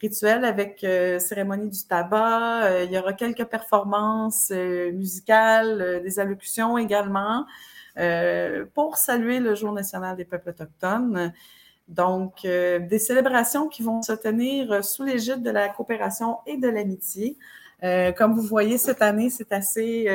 rituelle 0.00 0.44
avec 0.44 0.80
cérémonie 0.80 1.70
du 1.70 1.86
tabac. 1.88 2.84
il 2.84 2.92
y 2.92 2.98
aura 2.98 3.14
quelques 3.14 3.46
performances 3.46 4.50
musicales, 4.50 6.02
des 6.02 6.20
allocutions 6.20 6.76
également. 6.76 7.46
pour 8.74 8.98
saluer 8.98 9.40
le 9.40 9.54
Jour 9.54 9.72
national 9.72 10.16
des 10.16 10.26
peuples 10.26 10.50
autochtones. 10.50 11.32
Donc, 11.88 12.44
euh, 12.44 12.78
des 12.78 12.98
célébrations 12.98 13.68
qui 13.68 13.82
vont 13.82 14.00
se 14.00 14.12
tenir 14.12 14.72
euh, 14.72 14.82
sous 14.82 15.04
l'égide 15.04 15.42
de 15.42 15.50
la 15.50 15.68
coopération 15.68 16.38
et 16.46 16.56
de 16.56 16.68
l'amitié. 16.68 17.36
Euh, 17.82 18.12
comme 18.12 18.34
vous 18.34 18.42
voyez, 18.42 18.78
cette 18.78 19.02
année, 19.02 19.28
c'est 19.28 19.52
assez, 19.52 20.08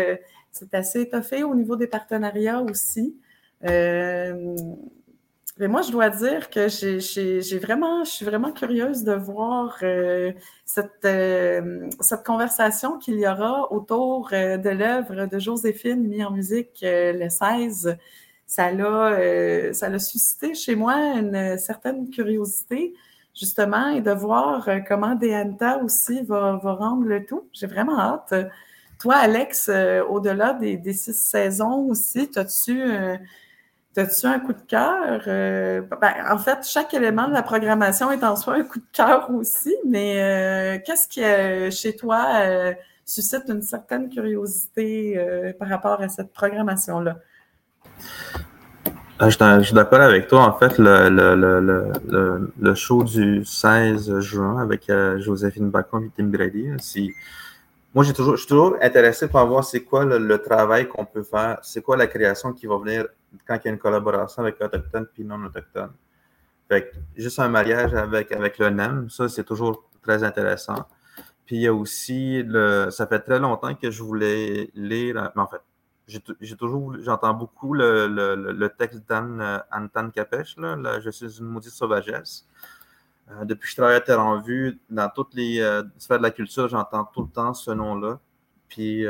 assez 0.73 1.01
étoffé 1.01 1.43
au 1.43 1.53
niveau 1.53 1.75
des 1.75 1.87
partenariats 1.87 2.61
aussi. 2.61 3.15
mais 3.61 5.67
moi, 5.67 5.81
je 5.83 5.91
dois 5.91 6.09
dire 6.09 6.49
que 6.49 6.67
j'ai 6.69 7.59
vraiment, 7.59 8.03
je 8.03 8.09
suis 8.09 8.25
vraiment 8.25 8.51
curieuse 8.51 9.03
de 9.03 9.13
voir 9.13 9.77
cette, 10.65 11.07
cette 11.99 12.25
conversation 12.25 12.97
qu'il 12.97 13.19
y 13.19 13.27
aura 13.27 13.71
autour 13.71 14.29
de 14.31 14.69
l'œuvre 14.69 15.27
de 15.27 15.37
Joséphine 15.37 16.07
mis 16.07 16.23
en 16.23 16.31
musique 16.31 16.79
le 16.81 17.29
16 17.29 17.97
ça 18.49 18.71
l'a, 18.71 19.11
euh, 19.11 19.73
ça 19.73 19.89
l'a 19.89 19.99
suscité 19.99 20.55
chez 20.55 20.75
moi 20.75 20.95
une 20.95 21.57
certaine 21.59 22.09
curiosité, 22.09 22.95
justement, 23.35 23.89
et 23.89 24.01
de 24.01 24.09
voir 24.09 24.67
euh, 24.67 24.79
comment 24.87 25.13
Deanta 25.13 25.77
aussi 25.83 26.23
va, 26.23 26.59
va 26.61 26.73
rendre 26.73 27.05
le 27.05 27.23
tout. 27.27 27.47
J'ai 27.53 27.67
vraiment 27.67 27.99
hâte. 27.99 28.33
Toi, 28.99 29.17
Alex, 29.17 29.69
euh, 29.69 30.03
au-delà 30.03 30.53
des, 30.53 30.77
des, 30.77 30.93
six 30.93 31.13
saisons 31.13 31.89
aussi, 31.89 32.29
as-tu 32.35 32.81
As-tu 33.97 34.27
un 34.27 34.39
coup 34.39 34.53
de 34.53 34.61
cœur? 34.61 35.21
Ben, 35.99 36.13
en 36.31 36.37
fait, 36.37 36.59
chaque 36.63 36.93
élément 36.93 37.27
de 37.27 37.33
la 37.33 37.43
programmation 37.43 38.11
est 38.11 38.23
en 38.23 38.35
soi 38.35 38.55
un 38.55 38.63
coup 38.63 38.79
de 38.79 38.85
cœur 38.93 39.29
aussi, 39.31 39.75
mais 39.85 40.81
qu'est-ce 40.85 41.07
qui, 41.07 41.21
chez 41.75 41.95
toi, 41.97 42.45
suscite 43.05 43.43
une 43.49 43.61
certaine 43.61 44.07
curiosité 44.09 45.53
par 45.59 45.67
rapport 45.67 46.01
à 46.01 46.07
cette 46.07 46.31
programmation-là? 46.31 47.17
Ah, 49.21 49.29
je 49.29 49.63
suis 49.63 49.73
d'accord 49.73 49.99
avec 49.99 50.29
toi. 50.29 50.45
En 50.45 50.57
fait, 50.57 50.77
le, 50.77 51.09
le, 51.09 51.35
le, 51.59 52.51
le, 52.57 52.75
show 52.75 53.03
du 53.03 53.43
16 53.43 54.19
juin 54.21 54.61
avec 54.61 54.89
euh, 54.89 55.19
Joséphine 55.19 55.69
Bacon 55.69 56.05
et 56.05 56.11
Tim 56.15 56.27
Brady, 56.27 56.69
si... 56.79 57.13
moi, 57.93 58.05
j'ai 58.05 58.13
toujours, 58.13 58.37
je 58.37 58.43
suis 58.43 58.47
toujours 58.47 58.77
intéressé 58.81 59.27
pour 59.27 59.45
voir 59.45 59.65
c'est 59.65 59.83
quoi 59.83 60.05
le, 60.05 60.37
travail 60.37 60.87
qu'on 60.87 61.03
peut 61.03 61.23
faire, 61.23 61.59
c'est 61.63 61.81
quoi 61.81 61.97
la 61.97 62.07
création 62.07 62.53
qui 62.53 62.65
va 62.65 62.77
venir 62.77 63.07
quand 63.45 63.57
il 63.61 63.65
y 63.65 63.67
a 63.67 63.71
une 63.73 63.77
collaboration 63.77 64.41
avec 64.41 64.61
Autochtone 64.61 65.07
puis 65.13 65.25
non-Autochtone. 65.25 65.91
Fait 66.69 66.89
juste 67.17 67.39
un 67.39 67.49
mariage 67.49 67.93
avec, 67.93 68.31
avec 68.31 68.57
le 68.57 68.69
NEM, 68.69 69.09
ça, 69.09 69.27
c'est 69.27 69.43
toujours 69.43 69.83
très 70.01 70.23
intéressant. 70.23 70.87
Puis 71.45 71.57
il 71.57 71.61
y 71.63 71.67
a 71.67 71.73
aussi, 71.73 72.41
le, 72.43 72.89
ça 72.89 73.05
fait 73.05 73.19
très 73.19 73.39
longtemps 73.39 73.75
que 73.75 73.91
je 73.91 74.01
voulais 74.01 74.69
lire, 74.75 75.31
mais 75.35 75.41
en 75.41 75.47
fait, 75.47 75.61
j'ai 76.09 76.55
toujours 76.55 76.95
j'entends 77.01 77.33
beaucoup 77.33 77.73
le, 77.73 78.07
le, 78.07 78.69
texte 78.69 79.07
d'Anne 79.07 79.41
euh, 79.41 80.07
Capèche, 80.13 80.57
là, 80.57 80.99
Je 80.99 81.09
suis 81.09 81.39
une 81.39 81.45
maudite 81.45 81.71
sauvagesse. 81.71 82.47
Euh, 83.29 83.45
depuis 83.45 83.67
que 83.67 83.71
je 83.71 83.75
travaille 83.75 83.95
à 83.95 84.01
Terre 84.01 84.19
en 84.19 84.41
Vue, 84.41 84.79
dans 84.89 85.09
toutes 85.09 85.35
les 85.35 85.59
euh, 85.59 85.83
sphères 85.99 86.17
de 86.17 86.23
la 86.23 86.31
culture, 86.31 86.67
j'entends 86.67 87.05
tout 87.05 87.21
le 87.21 87.29
temps 87.29 87.53
ce 87.53 87.71
nom-là. 87.71 88.19
Puis 88.67 89.05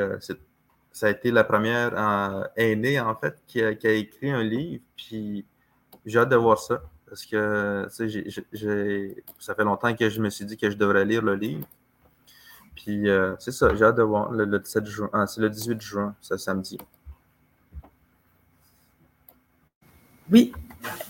ça 0.91 1.08
a 1.08 1.10
été 1.10 1.32
la 1.32 1.44
première 1.44 2.50
aînée, 2.56 3.00
en 3.00 3.15
fait, 3.15 3.41
qui 3.48 3.62
a, 3.62 3.75
qui 3.75 3.88
a, 3.88 3.91
écrit 3.91 4.32
un 4.32 4.44
livre. 4.44 4.84
Puis 4.96 5.46
j'ai 6.06 6.20
hâte 6.20 6.29
de 6.29 6.36
voir 6.36 6.60
ça. 6.60 6.82
Parce 7.08 7.25
que 7.25 7.88
ça 9.39 9.56
fait 9.56 9.63
longtemps 9.63 9.94
que 9.96 10.10
je 10.10 10.22
me 10.22 10.29
suis 10.29 10.46
dit 10.46 10.58
que 10.58 10.70
je 10.70 10.77
devrais 10.77 11.06
lire 11.06 11.22
le 11.22 11.36
livre. 11.36 11.65
Puis 12.83 13.09
euh, 13.09 13.36
c'est 13.39 13.51
ça, 13.51 13.75
j'ai 13.75 13.83
hâte 13.83 13.98
de 13.98 14.03
voir 14.03 14.31
le, 14.31 14.57
17 14.57 14.86
juin. 14.86 15.09
Ah, 15.12 15.27
c'est 15.27 15.41
le 15.41 15.50
18 15.50 15.81
juin, 15.81 16.15
ce 16.21 16.38
samedi. 16.38 16.77
Oui, 20.31 20.53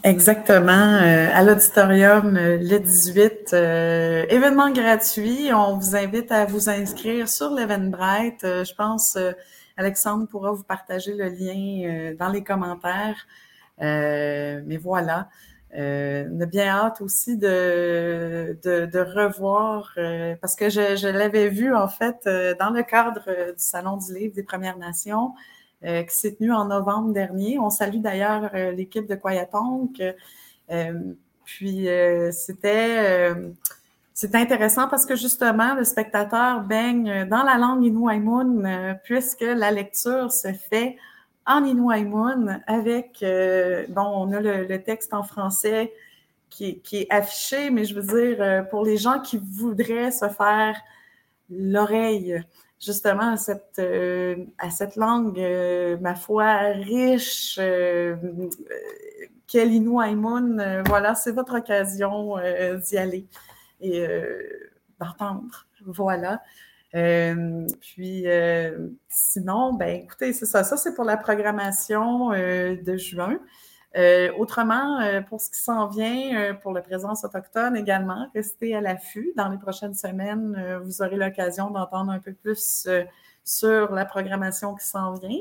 exactement. 0.04 0.72
Euh, 0.72 1.30
à 1.32 1.44
l'auditorium 1.44 2.36
euh, 2.38 2.58
le 2.58 2.80
18, 2.80 3.54
événement 4.34 4.72
gratuit. 4.72 5.52
On 5.54 5.78
vous 5.78 5.96
invite 5.96 6.32
à 6.32 6.46
vous 6.46 6.70
inscrire 6.70 7.30
sur 7.30 7.52
l'Eventbrite. 7.52 8.42
je 8.42 8.74
pense 8.74 9.16
Alexandre 9.78 10.28
pourra 10.28 10.52
vous 10.52 10.64
partager 10.64 11.14
le 11.14 11.26
lien 11.26 12.16
dans 12.18 12.30
les 12.30 12.44
commentaires. 12.44 13.28
mais 13.80 14.78
voilà. 14.82 15.30
Euh, 15.76 16.28
on 16.32 16.42
a 16.42 16.46
bien 16.48 16.68
hâte 16.68 17.02
aussi 17.02 17.38
de, 17.38 18.58
de, 18.64 19.00
revoir, 19.00 19.94
euh, 19.98 20.36
parce 20.42 20.56
que 20.56 20.70
je, 20.70 21.08
l'avais 21.08 21.50
vu 21.50 21.76
en 21.76 21.88
fait 21.88 22.18
euh, 22.26 22.56
dans 22.60 22.72
le 22.72 22.82
cadre 22.82 23.54
du 23.54 23.64
Salon 23.64 23.98
du 23.98 24.14
Livre 24.14 24.34
des 24.34 24.44
Premières 24.44 24.78
Nations 24.78 25.34
qui 25.82 26.14
s'est 26.14 26.36
tenu 26.36 26.52
en 26.52 26.66
novembre 26.66 27.14
dernier. 27.14 27.58
On 27.58 27.70
salue 27.70 28.02
d'ailleurs 28.02 28.54
l'équipe 28.76 29.08
de 29.08 29.16
Quayatonk. 29.16 30.02
puis 31.46 31.88
c'était 32.34 33.34
c'est 34.14 34.36
intéressant 34.36 34.90
parce 34.90 35.06
que 35.06 35.16
justement, 35.16 35.76
le 35.76 35.86
spectateur 35.86 36.64
baigne 36.64 37.26
dans 37.30 37.44
la 37.44 37.58
langue 37.58 37.86
Inuaimun, 37.86 38.98
puisque 39.06 39.40
la 39.40 39.72
lecture 39.72 40.34
se 40.34 40.52
fait 40.52 40.98
en 41.50 41.66
Inuaimun 41.66 42.62
avec, 42.68 43.24
euh, 43.24 43.86
bon, 43.90 44.04
on 44.04 44.32
a 44.32 44.40
le, 44.40 44.84
texte 44.84 45.14
en 45.16 45.24
français 45.24 45.92
qui, 46.52 46.82
est 46.94 47.08
affiché, 47.10 47.72
mais 47.72 47.86
je 47.86 48.00
veux 48.00 48.04
dire, 48.04 48.38
euh, 48.40 48.62
pour 48.62 48.86
les 48.86 48.98
gens 48.98 49.20
qui 49.20 49.42
voudraient 49.44 50.12
se 50.12 50.30
faire 50.30 50.80
l'oreille 51.50 52.44
justement 52.80 53.34
à 53.34 53.38
cette, 53.38 53.80
euh, 53.80 54.36
langue, 54.96 55.40
ma 56.00 56.14
foi, 56.14 56.60
riche, 56.74 57.60
quel 59.48 59.74
Inuaimun, 59.74 60.84
voilà, 60.84 61.16
c'est 61.16 61.32
votre 61.32 61.58
occasion 61.58 62.36
d'y 62.88 62.98
aller 62.98 63.26
et 63.82 64.06
d'entendre. 65.00 65.66
Voilà. 65.84 66.42
Euh, 66.96 67.68
puis 67.82 68.24
euh, 68.28 68.90
sinon, 69.10 69.74
ben 69.74 70.02
écoutez, 70.02 70.34
c'est 70.34 70.46
ça. 70.46 70.64
Ça, 70.64 70.78
c'est 70.78 70.96
pour 70.96 71.06
la 71.06 71.18
programmation 71.18 72.32
euh, 72.34 72.76
de 72.82 72.98
juin. 72.98 73.40
autrement, 74.38 75.00
pour 75.28 75.42
ce 75.42 75.50
qui 75.50 75.60
s'en 75.60 75.88
vient, 75.88 76.56
pour 76.62 76.74
la 76.74 76.82
présence 76.82 77.24
autochtone 77.24 77.76
également, 77.76 78.28
restez 78.34 78.76
à 78.76 78.82
l'affût. 78.82 79.34
Dans 79.36 79.50
les 79.50 79.58
prochaines 79.58 79.96
semaines, 79.96 80.80
vous 80.84 81.02
aurez 81.02 81.16
l'occasion 81.18 81.72
d'entendre 81.72 82.12
un 82.12 82.20
peu 82.20 82.34
plus 82.34 82.88
sur 83.50 83.92
la 83.92 84.06
programmation 84.06 84.76
qui 84.76 84.86
s'en 84.86 85.14
vient, 85.14 85.40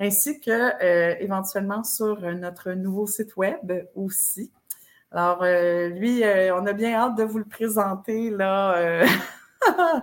ainsi 0.00 0.40
que 0.40 0.50
euh, 0.50 1.14
éventuellement 1.20 1.84
sur 1.84 2.20
notre 2.20 2.72
nouveau 2.72 3.06
site 3.06 3.36
web 3.36 3.72
aussi. 3.94 4.50
Alors, 5.12 5.42
euh, 5.42 5.88
lui, 5.90 6.24
euh, 6.24 6.54
on 6.56 6.66
a 6.66 6.72
bien 6.72 6.94
hâte 6.94 7.16
de 7.16 7.22
vous 7.22 7.38
le 7.38 7.44
présenter 7.44 8.30
là. 8.30 9.04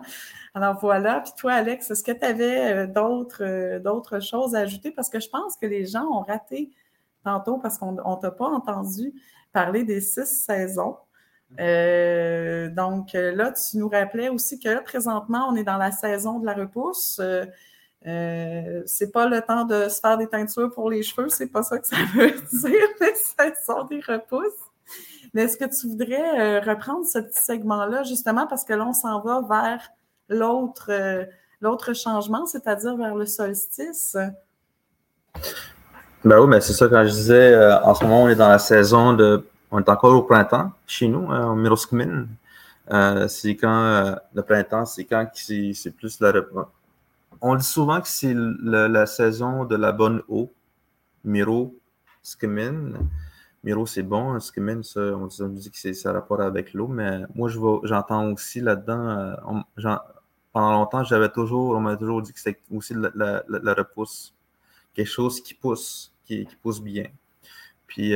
Alors 0.53 0.77
voilà. 0.79 1.21
Puis 1.21 1.33
toi, 1.37 1.53
Alex, 1.53 1.89
est-ce 1.91 2.03
que 2.03 2.11
tu 2.11 2.25
avais 2.25 2.87
d'autres, 2.87 3.79
d'autres 3.79 4.19
choses 4.19 4.55
à 4.55 4.59
ajouter? 4.59 4.91
Parce 4.91 5.09
que 5.09 5.19
je 5.19 5.29
pense 5.29 5.55
que 5.55 5.65
les 5.65 5.85
gens 5.85 6.05
ont 6.05 6.21
raté 6.21 6.71
tantôt 7.23 7.57
parce 7.57 7.77
qu'on 7.77 7.93
ne 7.93 8.21
t'a 8.21 8.31
pas 8.31 8.47
entendu 8.47 9.13
parler 9.53 9.83
des 9.83 10.01
six 10.01 10.25
saisons. 10.25 10.97
Euh, 11.59 12.69
donc 12.69 13.13
là, 13.13 13.51
tu 13.51 13.77
nous 13.77 13.89
rappelais 13.89 14.29
aussi 14.29 14.59
que 14.59 14.81
présentement, 14.83 15.47
on 15.49 15.55
est 15.55 15.63
dans 15.63 15.77
la 15.77 15.91
saison 15.91 16.39
de 16.39 16.45
la 16.45 16.53
repousse. 16.53 17.19
Euh, 17.19 17.45
euh, 18.07 18.81
c'est 18.85 19.11
pas 19.11 19.27
le 19.27 19.41
temps 19.41 19.65
de 19.65 19.87
se 19.89 19.99
faire 19.99 20.17
des 20.17 20.27
teintures 20.27 20.71
pour 20.71 20.89
les 20.89 21.03
cheveux, 21.03 21.29
c'est 21.29 21.47
pas 21.47 21.61
ça 21.61 21.77
que 21.77 21.87
ça 21.87 21.97
veut 22.15 22.31
dire, 22.53 22.87
la 22.99 23.53
saison 23.53 23.83
des 23.83 23.99
repousses. 23.99 24.70
Mais 25.33 25.43
est-ce 25.43 25.57
que 25.57 25.65
tu 25.65 25.87
voudrais 25.87 26.59
reprendre 26.59 27.05
ce 27.05 27.19
petit 27.19 27.39
segment-là, 27.39 28.03
justement, 28.03 28.47
parce 28.47 28.65
que 28.65 28.73
là, 28.73 28.85
on 28.85 28.93
s'en 28.93 29.21
va 29.21 29.41
vers 29.47 29.89
l'autre, 30.27 30.91
l'autre 31.61 31.93
changement, 31.93 32.45
c'est-à-dire 32.45 32.97
vers 32.97 33.15
le 33.15 33.25
solstice? 33.25 34.17
Ben 36.25 36.39
oui, 36.39 36.47
mais 36.47 36.59
c'est 36.59 36.73
ça, 36.73 36.87
quand 36.89 37.03
je 37.03 37.11
disais, 37.11 37.79
en 37.83 37.95
ce 37.95 38.03
moment, 38.03 38.23
on 38.23 38.29
est 38.29 38.35
dans 38.35 38.49
la 38.49 38.59
saison 38.59 39.13
de 39.13 39.45
on 39.71 39.79
est 39.79 39.89
encore 39.89 40.13
au 40.13 40.23
printemps 40.23 40.71
chez 40.85 41.07
nous, 41.07 41.25
en 41.25 41.31
hein, 41.31 41.55
Miroskmin. 41.55 42.27
Euh, 42.91 43.27
c'est 43.29 43.55
quand 43.55 43.83
euh, 43.85 44.15
le 44.33 44.41
printemps, 44.41 44.85
c'est 44.85 45.05
quand 45.05 45.25
c'est 45.33 45.95
plus 45.95 46.19
la. 46.19 46.33
On 47.39 47.55
dit 47.55 47.65
souvent 47.65 48.01
que 48.01 48.07
c'est 48.07 48.35
la 48.35 49.05
saison 49.05 49.63
de 49.65 49.75
la 49.75 49.93
bonne 49.93 50.21
eau. 50.27 50.51
Miro, 51.23 51.73
Skimin. 52.21 52.93
Miro, 53.63 53.85
c'est 53.85 54.03
bon. 54.03 54.39
Skimin, 54.39 54.83
ça, 54.83 55.01
on 55.01 55.27
dit, 55.27 55.71
que 55.71 55.77
c'est 55.77 55.93
ça 55.93 56.11
rapport 56.13 56.41
avec 56.41 56.73
l'eau, 56.73 56.87
mais 56.87 57.21
moi, 57.35 57.49
j'entends 57.83 58.31
aussi 58.31 58.59
là-dedans. 58.61 59.09
Euh, 59.09 59.95
pendant 60.53 60.71
longtemps, 60.73 61.03
j'avais 61.03 61.29
toujours, 61.29 61.75
on 61.75 61.79
m'a 61.79 61.95
toujours 61.95 62.21
dit 62.21 62.33
que 62.33 62.39
c'était 62.39 62.59
aussi 62.71 62.93
la, 62.95 63.73
repousse. 63.73 64.33
Quelque 64.93 65.07
chose 65.07 65.41
qui 65.41 65.53
pousse, 65.53 66.13
qui, 66.25 66.47
pousse 66.61 66.81
bien. 66.81 67.05
Puis, 67.87 68.15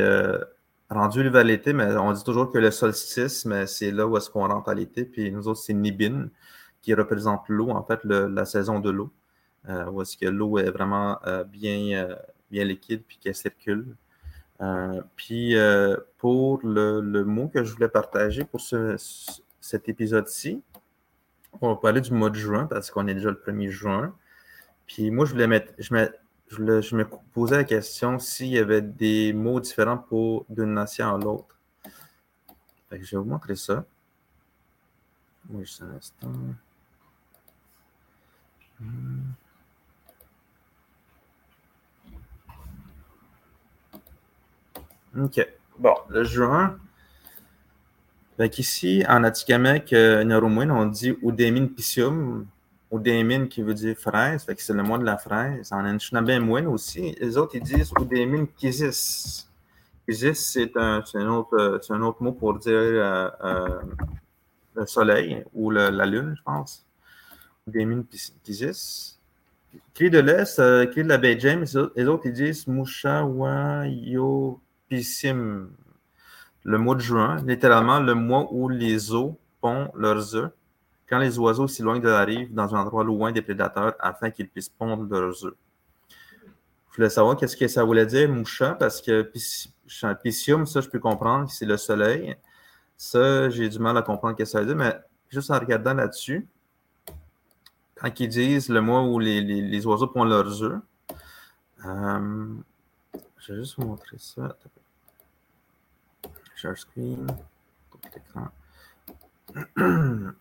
rendu 0.90 1.28
vers 1.30 1.44
l'été, 1.44 1.74
mais 1.74 1.96
on 1.98 2.12
dit 2.12 2.24
toujours 2.24 2.52
que 2.52 2.58
le 2.58 2.72
solstice, 2.72 3.46
mais 3.46 3.68
c'est 3.68 3.92
là 3.92 4.08
où 4.08 4.18
est-ce 4.18 4.30
qu'on 4.30 4.48
rentre 4.48 4.70
à 4.70 4.74
l'été. 4.74 5.06
Puis 5.06 5.32
nous 5.32 5.48
autres, 5.48 5.60
c'est 5.60 5.74
Nibin 5.74 6.30
qui 6.82 6.94
représente 6.94 7.50
l'eau, 7.50 7.72
en 7.72 7.84
fait, 7.84 8.04
la 8.04 8.46
saison 8.46 8.80
de 8.80 8.92
l'eau, 8.92 9.12
euh, 9.70 9.86
où 9.90 10.02
est-ce 10.02 10.18
que 10.18 10.28
l'eau 10.28 10.60
est 10.60 10.70
vraiment 10.70 11.20
euh, 11.26 11.44
bien, 11.44 11.98
euh, 11.98 12.16
bien 12.52 12.64
liquide 12.64 13.04
puis 13.08 13.18
qu'elle 13.18 13.36
circule. 13.36 13.96
Puis 15.16 15.56
pour 16.18 16.60
le, 16.64 17.24
mot 17.24 17.48
que 17.48 17.64
je 17.64 17.74
voulais 17.74 17.90
partager 17.90 18.44
pour 18.46 18.62
cet 18.62 19.90
épisode-ci, 19.90 20.62
on 21.62 21.70
va 21.70 21.76
parler 21.76 22.02
du 22.02 22.12
mois 22.12 22.30
de 22.30 22.36
juin 22.36 22.66
parce 22.66 22.92
qu'on 22.92 23.08
est 23.08 23.14
déjà 23.14 23.30
le 23.30 23.42
1er 23.46 23.70
juin. 23.70 24.16
Puis 24.88 25.10
moi, 25.10 25.26
je 25.26 25.32
voulais 25.32 25.48
mettre, 25.48 25.74
je 25.80 25.94
mets, 25.94 26.12
je, 26.50 26.96
me 26.96 27.06
posais 27.34 27.58
la 27.58 27.64
question 27.64 28.20
s'il 28.20 28.48
y 28.48 28.58
avait 28.58 28.82
des 28.82 29.34
mots 29.34 29.60
différents 29.60 29.98
pour 29.98 30.46
d'une 30.50 30.74
nation 30.74 31.14
à 31.16 31.18
l'autre. 31.18 31.58
je 32.92 32.98
vais 32.98 33.18
vous 33.18 33.24
montrer 33.24 33.56
ça. 33.56 33.86
Oui, 35.50 35.66
juste 35.66 35.82
un 35.84 35.96
instant. 35.96 36.32
Hmm. 38.80 39.22
OK. 45.20 45.48
Bon, 45.80 45.96
le 46.10 46.24
juin. 46.24 46.78
Fait 48.38 48.60
ici, 48.60 49.04
en 49.08 49.24
Atikamek, 49.24 49.94
euh, 49.94 50.24
on 50.42 50.86
dit 50.86 51.16
Udemine 51.22 51.70
Pisium 51.70 52.46
Oudémine 52.92 53.48
qui 53.48 53.62
veut 53.62 53.74
dire 53.74 53.98
fraise, 53.98 54.44
fait 54.44 54.56
que 54.56 54.62
c'est 54.62 54.74
le 54.74 54.84
mois 54.84 54.98
de 54.98 55.04
la 55.04 55.18
fraise. 55.18 55.72
En 55.72 55.84
Anishinaabe 55.84 56.30
aussi, 56.68 57.16
les 57.20 57.38
autres 57.38 57.56
ils 57.56 57.64
disent 57.64 57.92
Oudémine 58.00 58.48
Kizis. 58.48 59.48
Kizis, 60.08 60.36
c'est 60.36 60.78
un, 60.78 61.02
autre, 61.28 61.82
un 61.90 62.02
autre 62.02 62.22
mot 62.22 62.32
pour 62.32 62.58
dire 62.60 62.74
euh, 62.74 63.30
euh, 63.44 63.82
le 64.76 64.86
soleil 64.86 65.44
ou 65.54 65.72
la 65.72 66.06
lune, 66.06 66.36
je 66.38 66.44
pense. 66.44 66.86
Oudémine 67.68 68.06
Kizis. 68.44 69.18
Cri 69.94 70.10
de 70.10 70.20
l'Est, 70.20 70.60
euh, 70.60 70.86
cri 70.86 71.04
de 71.04 71.10
la 71.10 71.18
baie 71.18 71.38
James, 71.40 71.66
les 71.96 72.06
autres 72.06 72.28
ils 72.28 72.34
disent 72.34 72.68
Mushawayo 72.68 74.62
Pissim. 74.90 75.70
Le 76.64 76.78
mois 76.78 76.96
de 76.96 77.02
juin, 77.02 77.38
littéralement 77.46 78.00
le 78.00 78.16
mois 78.16 78.48
où 78.52 78.70
les 78.70 79.14
eaux 79.14 79.38
pondent 79.62 79.92
leurs 79.96 80.36
œufs 80.36 80.52
quand 81.08 81.20
les 81.20 81.38
oiseaux 81.38 81.68
s'éloignent 81.68 82.02
de 82.02 82.10
la 82.10 82.24
rive 82.24 82.54
dans 82.54 82.74
un 82.76 82.80
endroit 82.80 83.04
loin 83.04 83.32
des 83.32 83.42
prédateurs 83.42 83.94
afin 84.00 84.32
qu'ils 84.32 84.50
puissent 84.50 84.70
pondre 84.70 85.06
leurs 85.08 85.46
œufs. 85.46 85.54
Je 86.92 86.96
voulais 86.98 87.10
savoir 87.10 87.36
qu'est-ce 87.36 87.58
que 87.58 87.68
ça 87.68 87.84
voulait 87.84 88.06
dire, 88.06 88.30
moucha, 88.30 88.74
parce 88.74 89.02
que 89.02 89.30
piscium, 90.24 90.66
ça, 90.66 90.82
je 90.82 90.90
peux 90.90 91.00
comprendre, 91.00 91.50
c'est 91.50 91.66
le 91.66 91.78
soleil. 91.78 92.36
Ça, 92.98 93.50
j'ai 93.50 93.68
du 93.68 93.80
mal 93.80 93.98
à 93.98 94.02
comprendre 94.02 94.36
ce 94.38 94.44
que 94.44 94.46
ça 94.46 94.62
veut 94.62 94.66
dire, 94.66 94.76
mais 94.76 94.96
juste 95.30 95.52
en 95.52 95.60
regardant 95.60 95.94
là-dessus, 95.94 96.48
quand 97.96 98.20
ils 98.20 98.30
disent 98.30 98.70
le 98.70 98.82
mois 98.82 99.04
où 99.04 99.20
les, 99.20 99.86
oiseaux 99.86 100.08
pondent 100.08 100.30
leurs 100.30 100.64
œufs, 100.64 100.80
euh, 101.86 102.48
je 103.46 103.54
vais 103.54 103.60
juste 103.60 103.76
vous 103.78 103.86
montrer 103.86 104.18
ça. 104.18 104.56
Share 106.56 106.78
screen. 106.78 107.28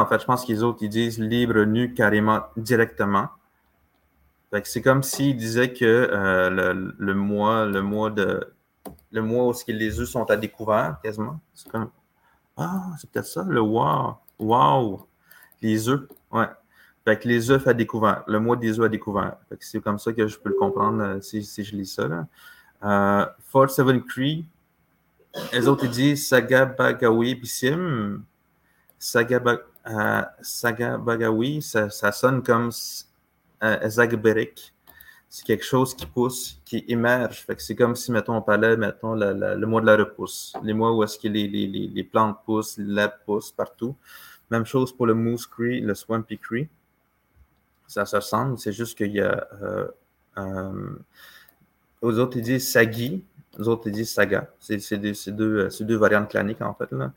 en 0.00 0.06
fait, 0.06 0.20
je 0.20 0.24
pense 0.24 0.44
qu'ils 0.44 0.64
autres, 0.64 0.78
ils 0.82 0.88
disent 0.88 1.18
libre, 1.18 1.64
nu, 1.64 1.92
carrément, 1.92 2.46
directement. 2.56 3.28
c'est 4.64 4.80
comme 4.80 5.02
s'ils 5.02 5.36
disaient 5.36 5.72
que 5.72 5.84
euh, 5.84 6.92
le, 6.98 7.14
mois, 7.14 7.66
le 7.66 7.82
mois 7.82 8.10
de 8.10 8.52
le 9.10 9.22
où 9.22 9.52
les 9.68 10.00
œufs 10.00 10.08
sont 10.08 10.30
à 10.30 10.36
découvert, 10.36 10.98
quasiment. 11.02 11.40
C'est 11.52 11.68
comme 11.70 11.90
Ah, 12.56 12.92
c'est 12.98 13.10
peut-être 13.10 13.26
ça, 13.26 13.44
le 13.46 13.60
wow. 13.60 14.16
Wow! 14.38 15.06
Les 15.60 15.88
œufs. 15.88 16.08
Ouais. 16.30 16.48
Fait 17.06 17.16
que 17.16 17.28
les 17.28 17.52
œufs 17.52 17.64
à 17.68 17.72
découvert. 17.72 18.24
Le 18.26 18.40
mois 18.40 18.56
des 18.56 18.80
œufs 18.80 18.86
à 18.86 18.88
découvert. 18.88 19.36
c'est 19.60 19.80
comme 19.80 20.00
ça 20.00 20.12
que 20.12 20.26
je 20.26 20.36
peux 20.36 20.48
le 20.48 20.56
comprendre 20.56 21.02
euh, 21.04 21.20
si, 21.20 21.40
je 21.62 21.76
lis 21.76 21.86
ça. 21.86 22.08
Là. 22.08 22.26
Euh, 22.82 23.26
Fort 23.38 23.70
Seven 23.70 24.02
Cree, 24.02 24.44
les 25.52 25.68
autres 25.68 25.84
ils 25.84 25.90
disent 25.90 26.26
Saga 26.26 26.66
Bagawi 26.66 27.36
Bissim. 27.36 28.24
Saga, 28.98 29.40
euh, 29.88 30.98
Bagawi, 30.98 31.62
ça, 31.62 31.88
sonne 32.10 32.42
comme 32.42 32.70
euh, 33.62 33.88
Zagberik. 33.88 34.74
C'est 35.28 35.44
quelque 35.44 35.64
chose 35.64 35.94
qui 35.94 36.06
pousse, 36.06 36.60
qui 36.64 36.84
émerge. 36.88 37.46
c'est 37.58 37.76
comme 37.76 37.94
si, 37.94 38.10
mettons, 38.10 38.34
on 38.34 38.42
parlait, 38.42 38.76
mettons, 38.76 39.14
le 39.14 39.64
mois 39.64 39.80
de 39.80 39.86
la 39.86 39.96
repousse. 39.96 40.54
Les 40.64 40.72
mois 40.72 40.92
où 40.92 41.04
est-ce 41.04 41.20
que 41.20 41.28
les, 41.28 42.04
plantes 42.04 42.38
poussent, 42.44 42.78
l'herbe 42.78 43.12
pousse 43.24 43.52
partout. 43.52 43.94
Même 44.50 44.64
chose 44.64 44.92
pour 44.92 45.06
le 45.06 45.14
Moose 45.14 45.46
Cree, 45.46 45.80
le 45.80 45.94
Swampy 45.94 46.38
Cree. 46.38 46.68
Ça 47.88 48.04
se 48.04 48.16
ressemble, 48.16 48.58
c'est 48.58 48.72
juste 48.72 48.96
qu'il 48.96 49.12
y 49.12 49.20
a. 49.20 49.46
Euh, 49.62 49.88
euh, 50.38 50.96
aux 52.02 52.18
autres, 52.18 52.36
ils 52.36 52.42
disent 52.42 52.70
Sagi, 52.70 53.24
aux 53.58 53.68
autres, 53.68 53.86
ils 53.86 53.92
disent 53.92 54.12
Saga. 54.12 54.48
C'est 54.60 54.94
deux, 55.32 55.68
deux, 55.80 55.96
variantes 55.96 56.28
claniques, 56.28 56.62
en 56.62 56.74
fait. 56.74 56.90
Là. 56.92 57.12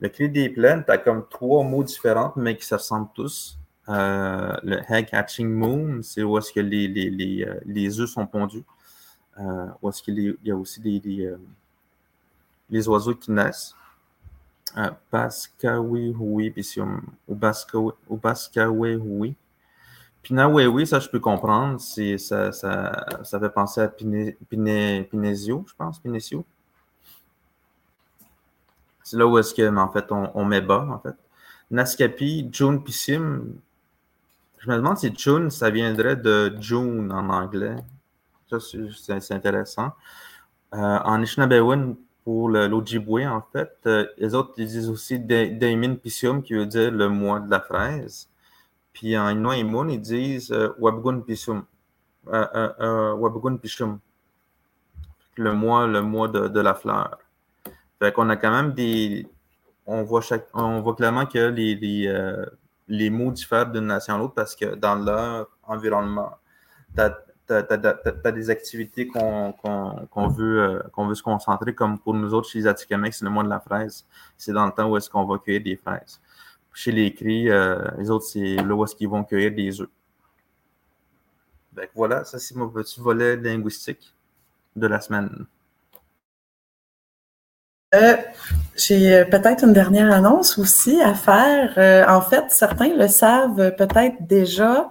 Le 0.00 0.08
cri 0.08 0.28
des 0.28 0.48
plaines, 0.48 0.84
tu 0.84 0.90
as 0.90 0.98
comme 0.98 1.26
trois 1.28 1.62
mots 1.62 1.84
différents, 1.84 2.32
mais 2.36 2.56
qui 2.56 2.64
se 2.64 2.74
ressemblent 2.74 3.10
tous. 3.14 3.58
Euh, 3.88 4.52
le 4.62 4.80
Egg 4.88 5.08
Hatching 5.12 5.48
Moon, 5.48 6.02
c'est 6.02 6.22
où 6.22 6.38
est-ce 6.38 6.52
que 6.52 6.60
les, 6.60 6.88
les, 6.88 7.10
les, 7.10 7.44
euh, 7.44 7.60
les, 7.66 8.00
œufs 8.00 8.10
sont 8.10 8.26
pondus. 8.26 8.64
Euh, 9.38 9.66
où 9.80 9.88
est-ce 9.88 10.02
qu'il 10.02 10.36
y 10.44 10.50
a 10.50 10.56
aussi 10.56 10.80
des, 10.80 11.26
euh, 11.26 11.36
les 12.70 12.88
oiseaux 12.88 13.14
qui 13.14 13.30
naissent. 13.30 13.74
Euh, 14.76 14.90
Baskawi 15.10 16.14
Hui, 16.18 16.54
ou 17.28 17.34
Baskawi 17.34 18.94
Hui. 18.94 19.36
Pinawewi, 20.22 20.86
ça 20.86 21.00
je 21.00 21.08
peux 21.08 21.20
comprendre. 21.20 21.80
Ça, 21.80 22.52
ça, 22.52 23.06
ça 23.24 23.40
fait 23.40 23.50
penser 23.50 23.80
à 23.80 23.88
Pinesio, 23.88 25.64
je 25.66 25.74
pense, 25.74 25.98
Pinesio. 25.98 26.44
C'est 29.02 29.16
là 29.16 29.26
où 29.26 29.36
est-ce 29.38 29.52
que, 29.52 29.76
en 29.76 29.88
fait, 29.90 30.06
on, 30.10 30.44
met 30.44 30.60
bas, 30.60 30.86
en 30.88 30.98
fait. 30.98 31.16
Naskapi, 31.70 32.48
June 32.52 32.82
Pissim. 32.82 33.42
Je 34.58 34.70
me 34.70 34.76
demande 34.76 34.96
si 34.96 35.12
June, 35.14 35.50
ça 35.50 35.70
viendrait 35.70 36.16
de 36.16 36.56
June 36.60 37.10
en 37.12 37.28
anglais. 37.28 37.76
Ça, 38.48 38.58
c'est 39.20 39.34
intéressant. 39.34 39.92
Euh, 40.74 40.98
en 41.04 41.20
Ishinabewin, 41.20 41.94
pour 42.24 42.48
l'Ojibwe, 42.48 43.26
en 43.26 43.42
fait, 43.52 43.76
euh, 43.86 44.06
les 44.16 44.34
autres 44.34 44.54
ils 44.56 44.66
disent 44.66 44.88
aussi 44.88 45.18
Daimin 45.18 45.96
Pissium, 45.96 46.42
qui 46.42 46.54
veut 46.54 46.66
dire 46.66 46.90
le 46.90 47.08
mois 47.08 47.40
de 47.40 47.50
la 47.50 47.60
fraise. 47.60 48.28
Puis 48.92 49.16
en 49.16 49.30
Inouïmoun, 49.30 49.90
ils 49.90 50.00
disent 50.00 50.54
Wabgun 50.78 51.20
Pisum. 51.20 51.64
Wabgun 52.26 53.56
Pishum. 53.56 53.98
Le 55.36 55.52
mois, 55.52 55.86
le 55.86 56.02
mois 56.02 56.28
de, 56.28 56.48
de 56.48 56.60
la 56.60 56.74
fleur. 56.74 57.18
Fait 57.98 58.12
qu'on 58.12 58.28
a 58.28 58.36
quand 58.36 58.50
même 58.50 58.72
des. 58.72 59.26
On 59.86 60.02
voit, 60.02 60.20
chaque, 60.20 60.46
on 60.54 60.80
voit 60.80 60.94
clairement 60.94 61.26
que 61.26 61.38
les, 61.38 61.74
les, 61.74 62.06
les 62.88 63.10
mots 63.10 63.30
diffèrent 63.30 63.70
d'une 63.70 63.86
nation 63.86 64.14
à 64.14 64.18
l'autre 64.18 64.34
parce 64.34 64.54
que 64.54 64.74
dans 64.74 64.94
leur 64.94 65.48
environnement, 65.62 66.32
tu 66.94 67.02
as, 67.02 68.32
des 68.32 68.50
activités 68.50 69.06
qu'on 69.06 69.54
veut, 70.28 70.62
euh, 70.62 70.82
veut 70.98 71.14
se 71.14 71.22
concentrer, 71.22 71.74
comme 71.74 71.98
pour 71.98 72.14
nous 72.14 72.32
autres, 72.34 72.48
chez 72.48 72.60
les 72.60 72.66
Atikamekw, 72.66 73.12
c'est 73.12 73.24
le 73.24 73.30
mois 73.30 73.44
de 73.44 73.48
la 73.48 73.60
fraise. 73.60 74.06
C'est 74.36 74.52
dans 74.52 74.66
le 74.66 74.72
temps 74.72 74.88
où 74.88 74.96
est-ce 74.96 75.10
qu'on 75.10 75.24
va 75.24 75.38
cueillir 75.38 75.62
des 75.62 75.76
fraises. 75.76 76.20
Chez 76.74 76.92
les 76.92 77.14
cris, 77.14 77.50
euh, 77.50 77.78
les 77.98 78.10
autres, 78.10 78.24
c'est 78.24 78.56
là 78.56 78.74
où 78.74 78.84
est-ce 78.84 78.94
qu'ils 78.94 79.08
vont 79.08 79.24
cueillir 79.24 79.52
des 79.52 79.80
œufs. 79.80 79.88
Donc 81.74 81.88
voilà, 81.94 82.24
ça 82.24 82.38
c'est 82.38 82.54
mon 82.54 82.68
petit 82.68 83.00
volet 83.00 83.36
linguistique 83.36 84.14
de 84.76 84.86
la 84.86 85.00
semaine. 85.00 85.46
Euh, 87.94 88.16
j'ai 88.74 89.24
peut-être 89.26 89.64
une 89.64 89.74
dernière 89.74 90.10
annonce 90.10 90.58
aussi 90.58 91.00
à 91.02 91.14
faire. 91.14 92.08
en 92.08 92.22
fait, 92.22 92.44
certains 92.50 92.94
le 92.94 93.08
savent 93.08 93.74
peut-être 93.76 94.26
déjà, 94.26 94.88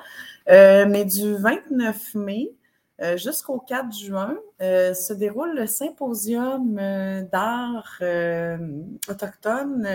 mais 0.48 1.06
du 1.06 1.36
29 1.36 2.16
mai 2.16 2.54
euh, 3.02 3.18
jusqu'au 3.18 3.58
4 3.60 3.92
juin 3.92 4.38
euh, 4.62 4.94
se 4.94 5.14
déroule 5.14 5.56
le 5.56 5.66
symposium 5.66 6.78
euh, 6.80 7.24
d'art 7.24 7.98
autochtone. 9.10 9.88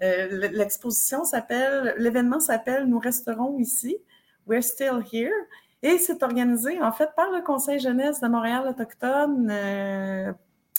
L'exposition 0.00 1.24
s'appelle, 1.24 1.94
l'événement 1.98 2.40
s'appelle 2.40 2.86
Nous 2.86 2.98
resterons 2.98 3.58
ici, 3.58 3.96
We're 4.46 4.64
Still 4.64 5.02
Here. 5.12 5.30
Et 5.82 5.98
c'est 5.98 6.22
organisé 6.22 6.80
en 6.82 6.92
fait 6.92 7.10
par 7.16 7.30
le 7.30 7.42
Conseil 7.42 7.78
jeunesse 7.78 8.20
de 8.20 8.28
Montréal 8.28 8.66
autochtone. 8.68 9.50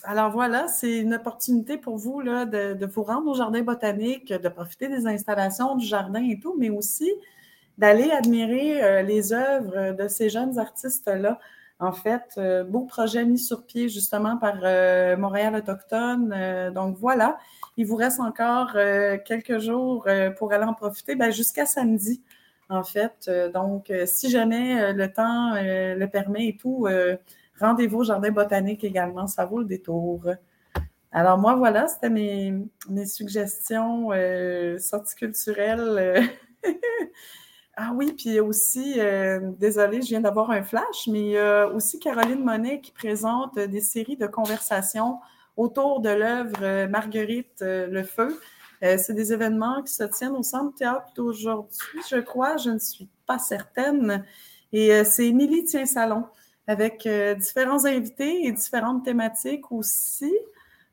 alors 0.03 0.31
voilà, 0.31 0.67
c'est 0.67 0.99
une 0.99 1.13
opportunité 1.13 1.77
pour 1.77 1.97
vous 1.97 2.21
là, 2.21 2.45
de, 2.45 2.73
de, 2.73 2.85
vous 2.85 3.03
rendre 3.03 3.29
au 3.29 3.33
jardin 3.33 3.61
botanique, 3.61 4.33
de 4.33 4.49
profiter 4.49 4.87
des 4.87 5.07
installations 5.07 5.75
du 5.75 5.85
jardin 5.85 6.23
et 6.23 6.39
tout, 6.39 6.55
mais 6.57 6.69
aussi 6.69 7.11
d'aller 7.77 8.11
admirer 8.11 8.83
euh, 8.83 9.01
les 9.01 9.33
œuvres 9.33 9.93
de 9.93 10.07
ces 10.07 10.29
jeunes 10.29 10.59
artistes-là. 10.59 11.39
En 11.79 11.91
fait, 11.91 12.23
euh, 12.37 12.63
beau 12.63 12.81
projet 12.85 13.25
mis 13.25 13.39
sur 13.39 13.65
pied 13.65 13.89
justement 13.89 14.37
par 14.37 14.59
euh, 14.63 15.17
Montréal 15.17 15.55
Autochtone. 15.55 16.71
donc 16.73 16.97
voilà, 16.97 17.37
il 17.77 17.85
vous 17.85 17.95
reste 17.95 18.19
encore 18.19 18.73
quelques 19.25 19.59
jours 19.59 20.07
pour 20.37 20.53
aller 20.53 20.63
en 20.63 20.73
profiter, 20.73 21.15
ben, 21.15 21.31
jusqu'à 21.31 21.65
samedi, 21.65 22.21
en 22.69 22.83
fait. 22.83 23.29
donc, 23.53 23.91
si 24.05 24.29
jamais 24.29 24.93
le 24.93 25.11
temps 25.11 25.53
le 25.55 26.05
permet 26.05 26.47
et 26.49 26.57
tout, 26.57 26.87
rendez-vous 27.59 27.99
au 27.99 28.03
Jardin 28.03 28.31
botanique 28.31 28.83
également, 28.83 29.27
ça 29.27 29.45
vaut 29.45 29.59
le 29.59 29.65
détour. 29.65 30.25
Alors 31.11 31.37
moi, 31.37 31.55
voilà, 31.55 31.87
c'était 31.87 32.09
mes, 32.09 32.53
mes 32.89 33.05
suggestions 33.05 34.09
sorties 34.79 35.15
culturelles 35.15 36.29
Ah 37.75 37.91
oui, 37.95 38.13
puis 38.13 38.39
aussi, 38.39 38.99
euh, 38.99 39.39
désolée, 39.57 40.01
je 40.03 40.09
viens 40.09 40.21
d'avoir 40.21 40.51
un 40.51 40.61
flash, 40.61 41.07
mais 41.07 41.21
il 41.21 41.29
y 41.31 41.37
a 41.39 41.67
aussi 41.67 41.99
Caroline 41.99 42.43
Monet 42.43 42.81
qui 42.81 42.91
présente 42.91 43.55
des 43.57 43.81
séries 43.81 44.15
de 44.15 44.27
conversations 44.27 45.19
autour 45.57 45.99
de 45.99 46.09
l'œuvre 46.09 46.61
euh, 46.61 46.87
Marguerite 46.87 47.63
euh, 47.63 47.87
Le 47.87 48.03
Feu. 48.03 48.39
c'est 48.81 49.13
des 49.13 49.33
événements 49.33 49.81
qui 49.81 49.91
se 49.91 50.03
tiennent 50.03 50.35
au 50.35 50.43
Centre 50.43 50.75
Théâtre 50.75 51.07
d'aujourd'hui, 51.15 52.01
je 52.11 52.17
crois, 52.17 52.57
je 52.57 52.69
ne 52.69 52.79
suis 52.79 53.07
pas 53.25 53.39
certaine. 53.39 54.23
Et 54.71 55.03
c'est 55.05 55.27
Émilie 55.27 55.63
Tient 55.63 55.85
Salon 55.85 56.25
avec 56.67 57.07
différents 57.39 57.85
invités 57.85 58.45
et 58.45 58.51
différentes 58.51 59.05
thématiques 59.05 59.71
aussi. 59.71 60.33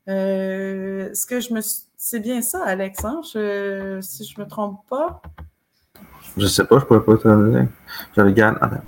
ce 0.06 1.26
que 1.26 1.40
je 1.40 1.52
me 1.52 1.60
C'est 1.96 2.20
bien 2.20 2.42
ça, 2.42 2.64
Alex, 2.64 3.04
hein? 3.04 3.20
si 3.24 4.24
je 4.24 4.38
ne 4.38 4.44
me 4.44 4.48
trompe 4.48 4.86
pas. 4.88 5.20
Je 6.36 6.46
sais 6.46 6.64
pas, 6.64 6.78
je 6.78 6.84
pourrais 6.84 7.04
pas 7.04 7.16
te 7.16 7.50
dire. 7.50 7.68
Je 8.16 8.20
regarde. 8.20 8.58
Attends. 8.60 8.82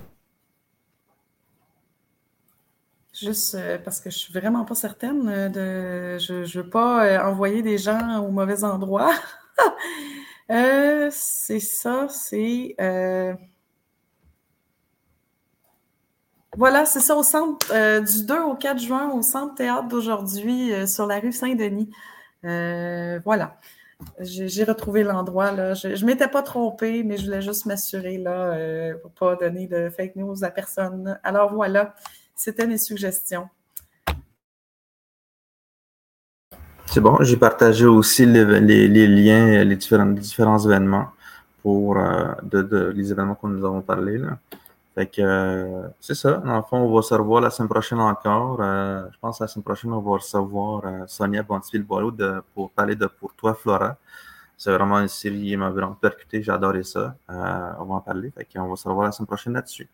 Juste 3.22 3.55
euh, 3.55 3.78
parce 3.78 4.00
que 4.00 4.11
je 4.11 4.18
suis 4.18 4.33
vraiment 4.33 4.64
pas 4.64 4.74
certaine 4.74 5.28
euh, 5.28 5.48
de. 5.48 6.18
Je, 6.18 6.35
ne 6.35 6.62
veux 6.62 6.68
pas 6.68 7.05
euh, 7.07 7.20
envoyer 7.20 7.62
des 7.62 7.78
gens 7.78 8.18
au 8.24 8.31
mauvais 8.31 8.64
endroit. 8.64 9.12
c'est 11.11 11.61
ça, 11.61 12.09
c'est. 12.09 12.74
Voilà, 16.57 16.85
c'est 16.85 17.00
ça 17.00 17.16
au 17.16 17.22
centre 17.22 17.66
du 18.00 18.26
2 18.26 18.40
au 18.42 18.55
4 18.55 18.78
juin 18.78 19.11
au 19.11 19.22
centre 19.22 19.55
théâtre 19.55 19.88
d'aujourd'hui 19.88 20.87
sur 20.87 21.07
la 21.07 21.18
rue 21.18 21.33
Saint-Denis. 21.33 21.90
voilà. 22.42 23.59
J'ai 24.21 24.65
retrouvé 24.65 25.03
l'endroit. 25.03 25.53
là. 25.53 25.75
Je 25.75 25.88
ne 25.88 26.05
m'étais 26.05 26.29
pas 26.29 26.43
trompée, 26.43 27.03
mais 27.03 27.17
je 27.17 27.27
voulais 27.27 27.43
juste 27.43 27.67
m'assurer 27.67 28.19
là, 28.19 28.53
euh, 28.53 28.95
pour 28.99 29.11
ne 29.11 29.37
pas 29.37 29.45
donner 29.45 29.67
de 29.67 29.91
fake 29.91 30.17
news 30.17 30.45
à 30.45 30.51
personne. 30.51 31.19
Alors 31.23 31.53
voilà, 31.53 31.95
c'était 32.35 32.67
mes 32.67 32.79
suggestions. 32.79 33.49
C'est 36.87 37.01
bon, 37.01 37.17
j'ai 37.23 37.38
partagé 37.38 37.87
aussi 37.87 38.27
les, 38.27 38.45
liens, 39.09 39.65
les 39.65 39.77
différents, 39.77 40.59
événements 40.59 41.07
pour 41.62 41.97
euh, 41.97 42.35
les 42.95 43.11
événements 43.12 43.35
que 43.35 43.47
nous 43.47 43.65
avons 43.65 43.81
parlé. 43.81 44.19
Là. 44.19 44.38
Fait 44.94 45.07
que 45.07 45.22
euh, 45.22 45.88
c'est 46.00 46.14
ça. 46.14 46.33
Dans 46.38 46.57
le 46.57 46.62
fond, 46.62 46.76
on 46.78 46.94
va 46.94 47.00
se 47.00 47.14
revoir 47.14 47.40
la 47.40 47.50
semaine 47.50 47.68
prochaine 47.68 47.98
encore. 47.98 48.59
Euh, 48.61 49.07
je 49.11 49.18
pense 49.18 49.38
que 49.38 49.44
la 49.44 49.48
semaine 49.48 49.64
prochaine, 49.64 49.92
on 49.92 50.00
va 50.00 50.12
recevoir 50.12 50.85
euh, 50.85 51.05
Sonia 51.07 51.42
Bontiville-Boileau 51.42 52.12
pour 52.55 52.70
parler 52.72 52.94
de 52.94 53.07
Pour 53.07 53.33
toi, 53.35 53.55
Flora. 53.55 53.96
C'est 54.57 54.70
vraiment 54.70 55.00
une 55.00 55.09
série 55.09 55.42
qui 55.42 55.57
m'a 55.57 55.70
vraiment 55.70 55.94
percuté. 55.94 56.44
Adoré 56.48 56.83
ça. 56.83 57.16
on 57.28 57.85
va 57.85 57.94
en 57.94 58.00
parler. 58.00 58.31
Fait 58.31 58.44
qu'on 58.44 58.68
va 58.68 58.76
se 58.76 58.87
revoir 58.87 59.07
la 59.07 59.12
semaine 59.12 59.26
prochaine 59.26 59.55
là-dessus. 59.55 59.88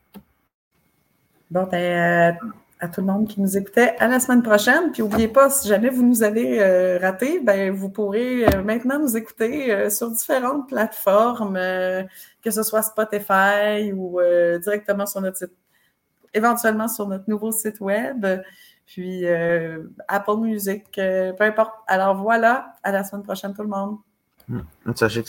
Bon, 1.50 1.66
ben, 1.70 2.36
à 2.80 2.88
tout 2.88 3.00
le 3.00 3.06
monde 3.06 3.26
qui 3.26 3.40
nous 3.40 3.56
écoutait. 3.56 3.96
À 3.98 4.08
la 4.08 4.20
semaine 4.20 4.42
prochaine. 4.42 4.92
Puis 4.92 5.02
n'oubliez 5.02 5.28
pas, 5.28 5.50
si 5.50 5.68
jamais 5.68 5.90
vous 5.90 6.04
nous 6.04 6.22
avez 6.22 6.62
euh, 6.62 6.98
raté, 6.98 7.40
ben, 7.40 7.72
vous 7.72 7.88
pourrez 7.88 8.46
euh, 8.46 8.62
maintenant 8.62 8.98
nous 8.98 9.16
écouter 9.16 9.72
euh, 9.72 9.90
sur 9.90 10.10
différentes 10.10 10.68
plateformes, 10.68 11.54
que 11.54 12.50
ce 12.50 12.62
soit 12.62 12.82
Spotify 12.82 13.92
ou 13.92 14.20
directement 14.62 15.06
sur 15.06 15.20
notre 15.20 15.38
site, 15.38 15.52
éventuellement 16.34 16.88
sur 16.88 17.08
notre 17.08 17.28
nouveau 17.28 17.52
site 17.52 17.80
web, 17.80 18.26
puis 18.86 19.26
Apple 20.06 20.36
Music, 20.38 20.84
peu 20.94 21.40
importe. 21.40 21.72
Alors 21.86 22.16
voilà, 22.16 22.74
à 22.82 22.92
la 22.92 23.04
semaine 23.04 23.24
prochaine 23.24 23.54
tout 23.54 23.62
le 23.62 23.68
monde. 23.68 23.98
Hmm. 24.48 24.60
Sachez 24.94 25.22
que 25.22 25.28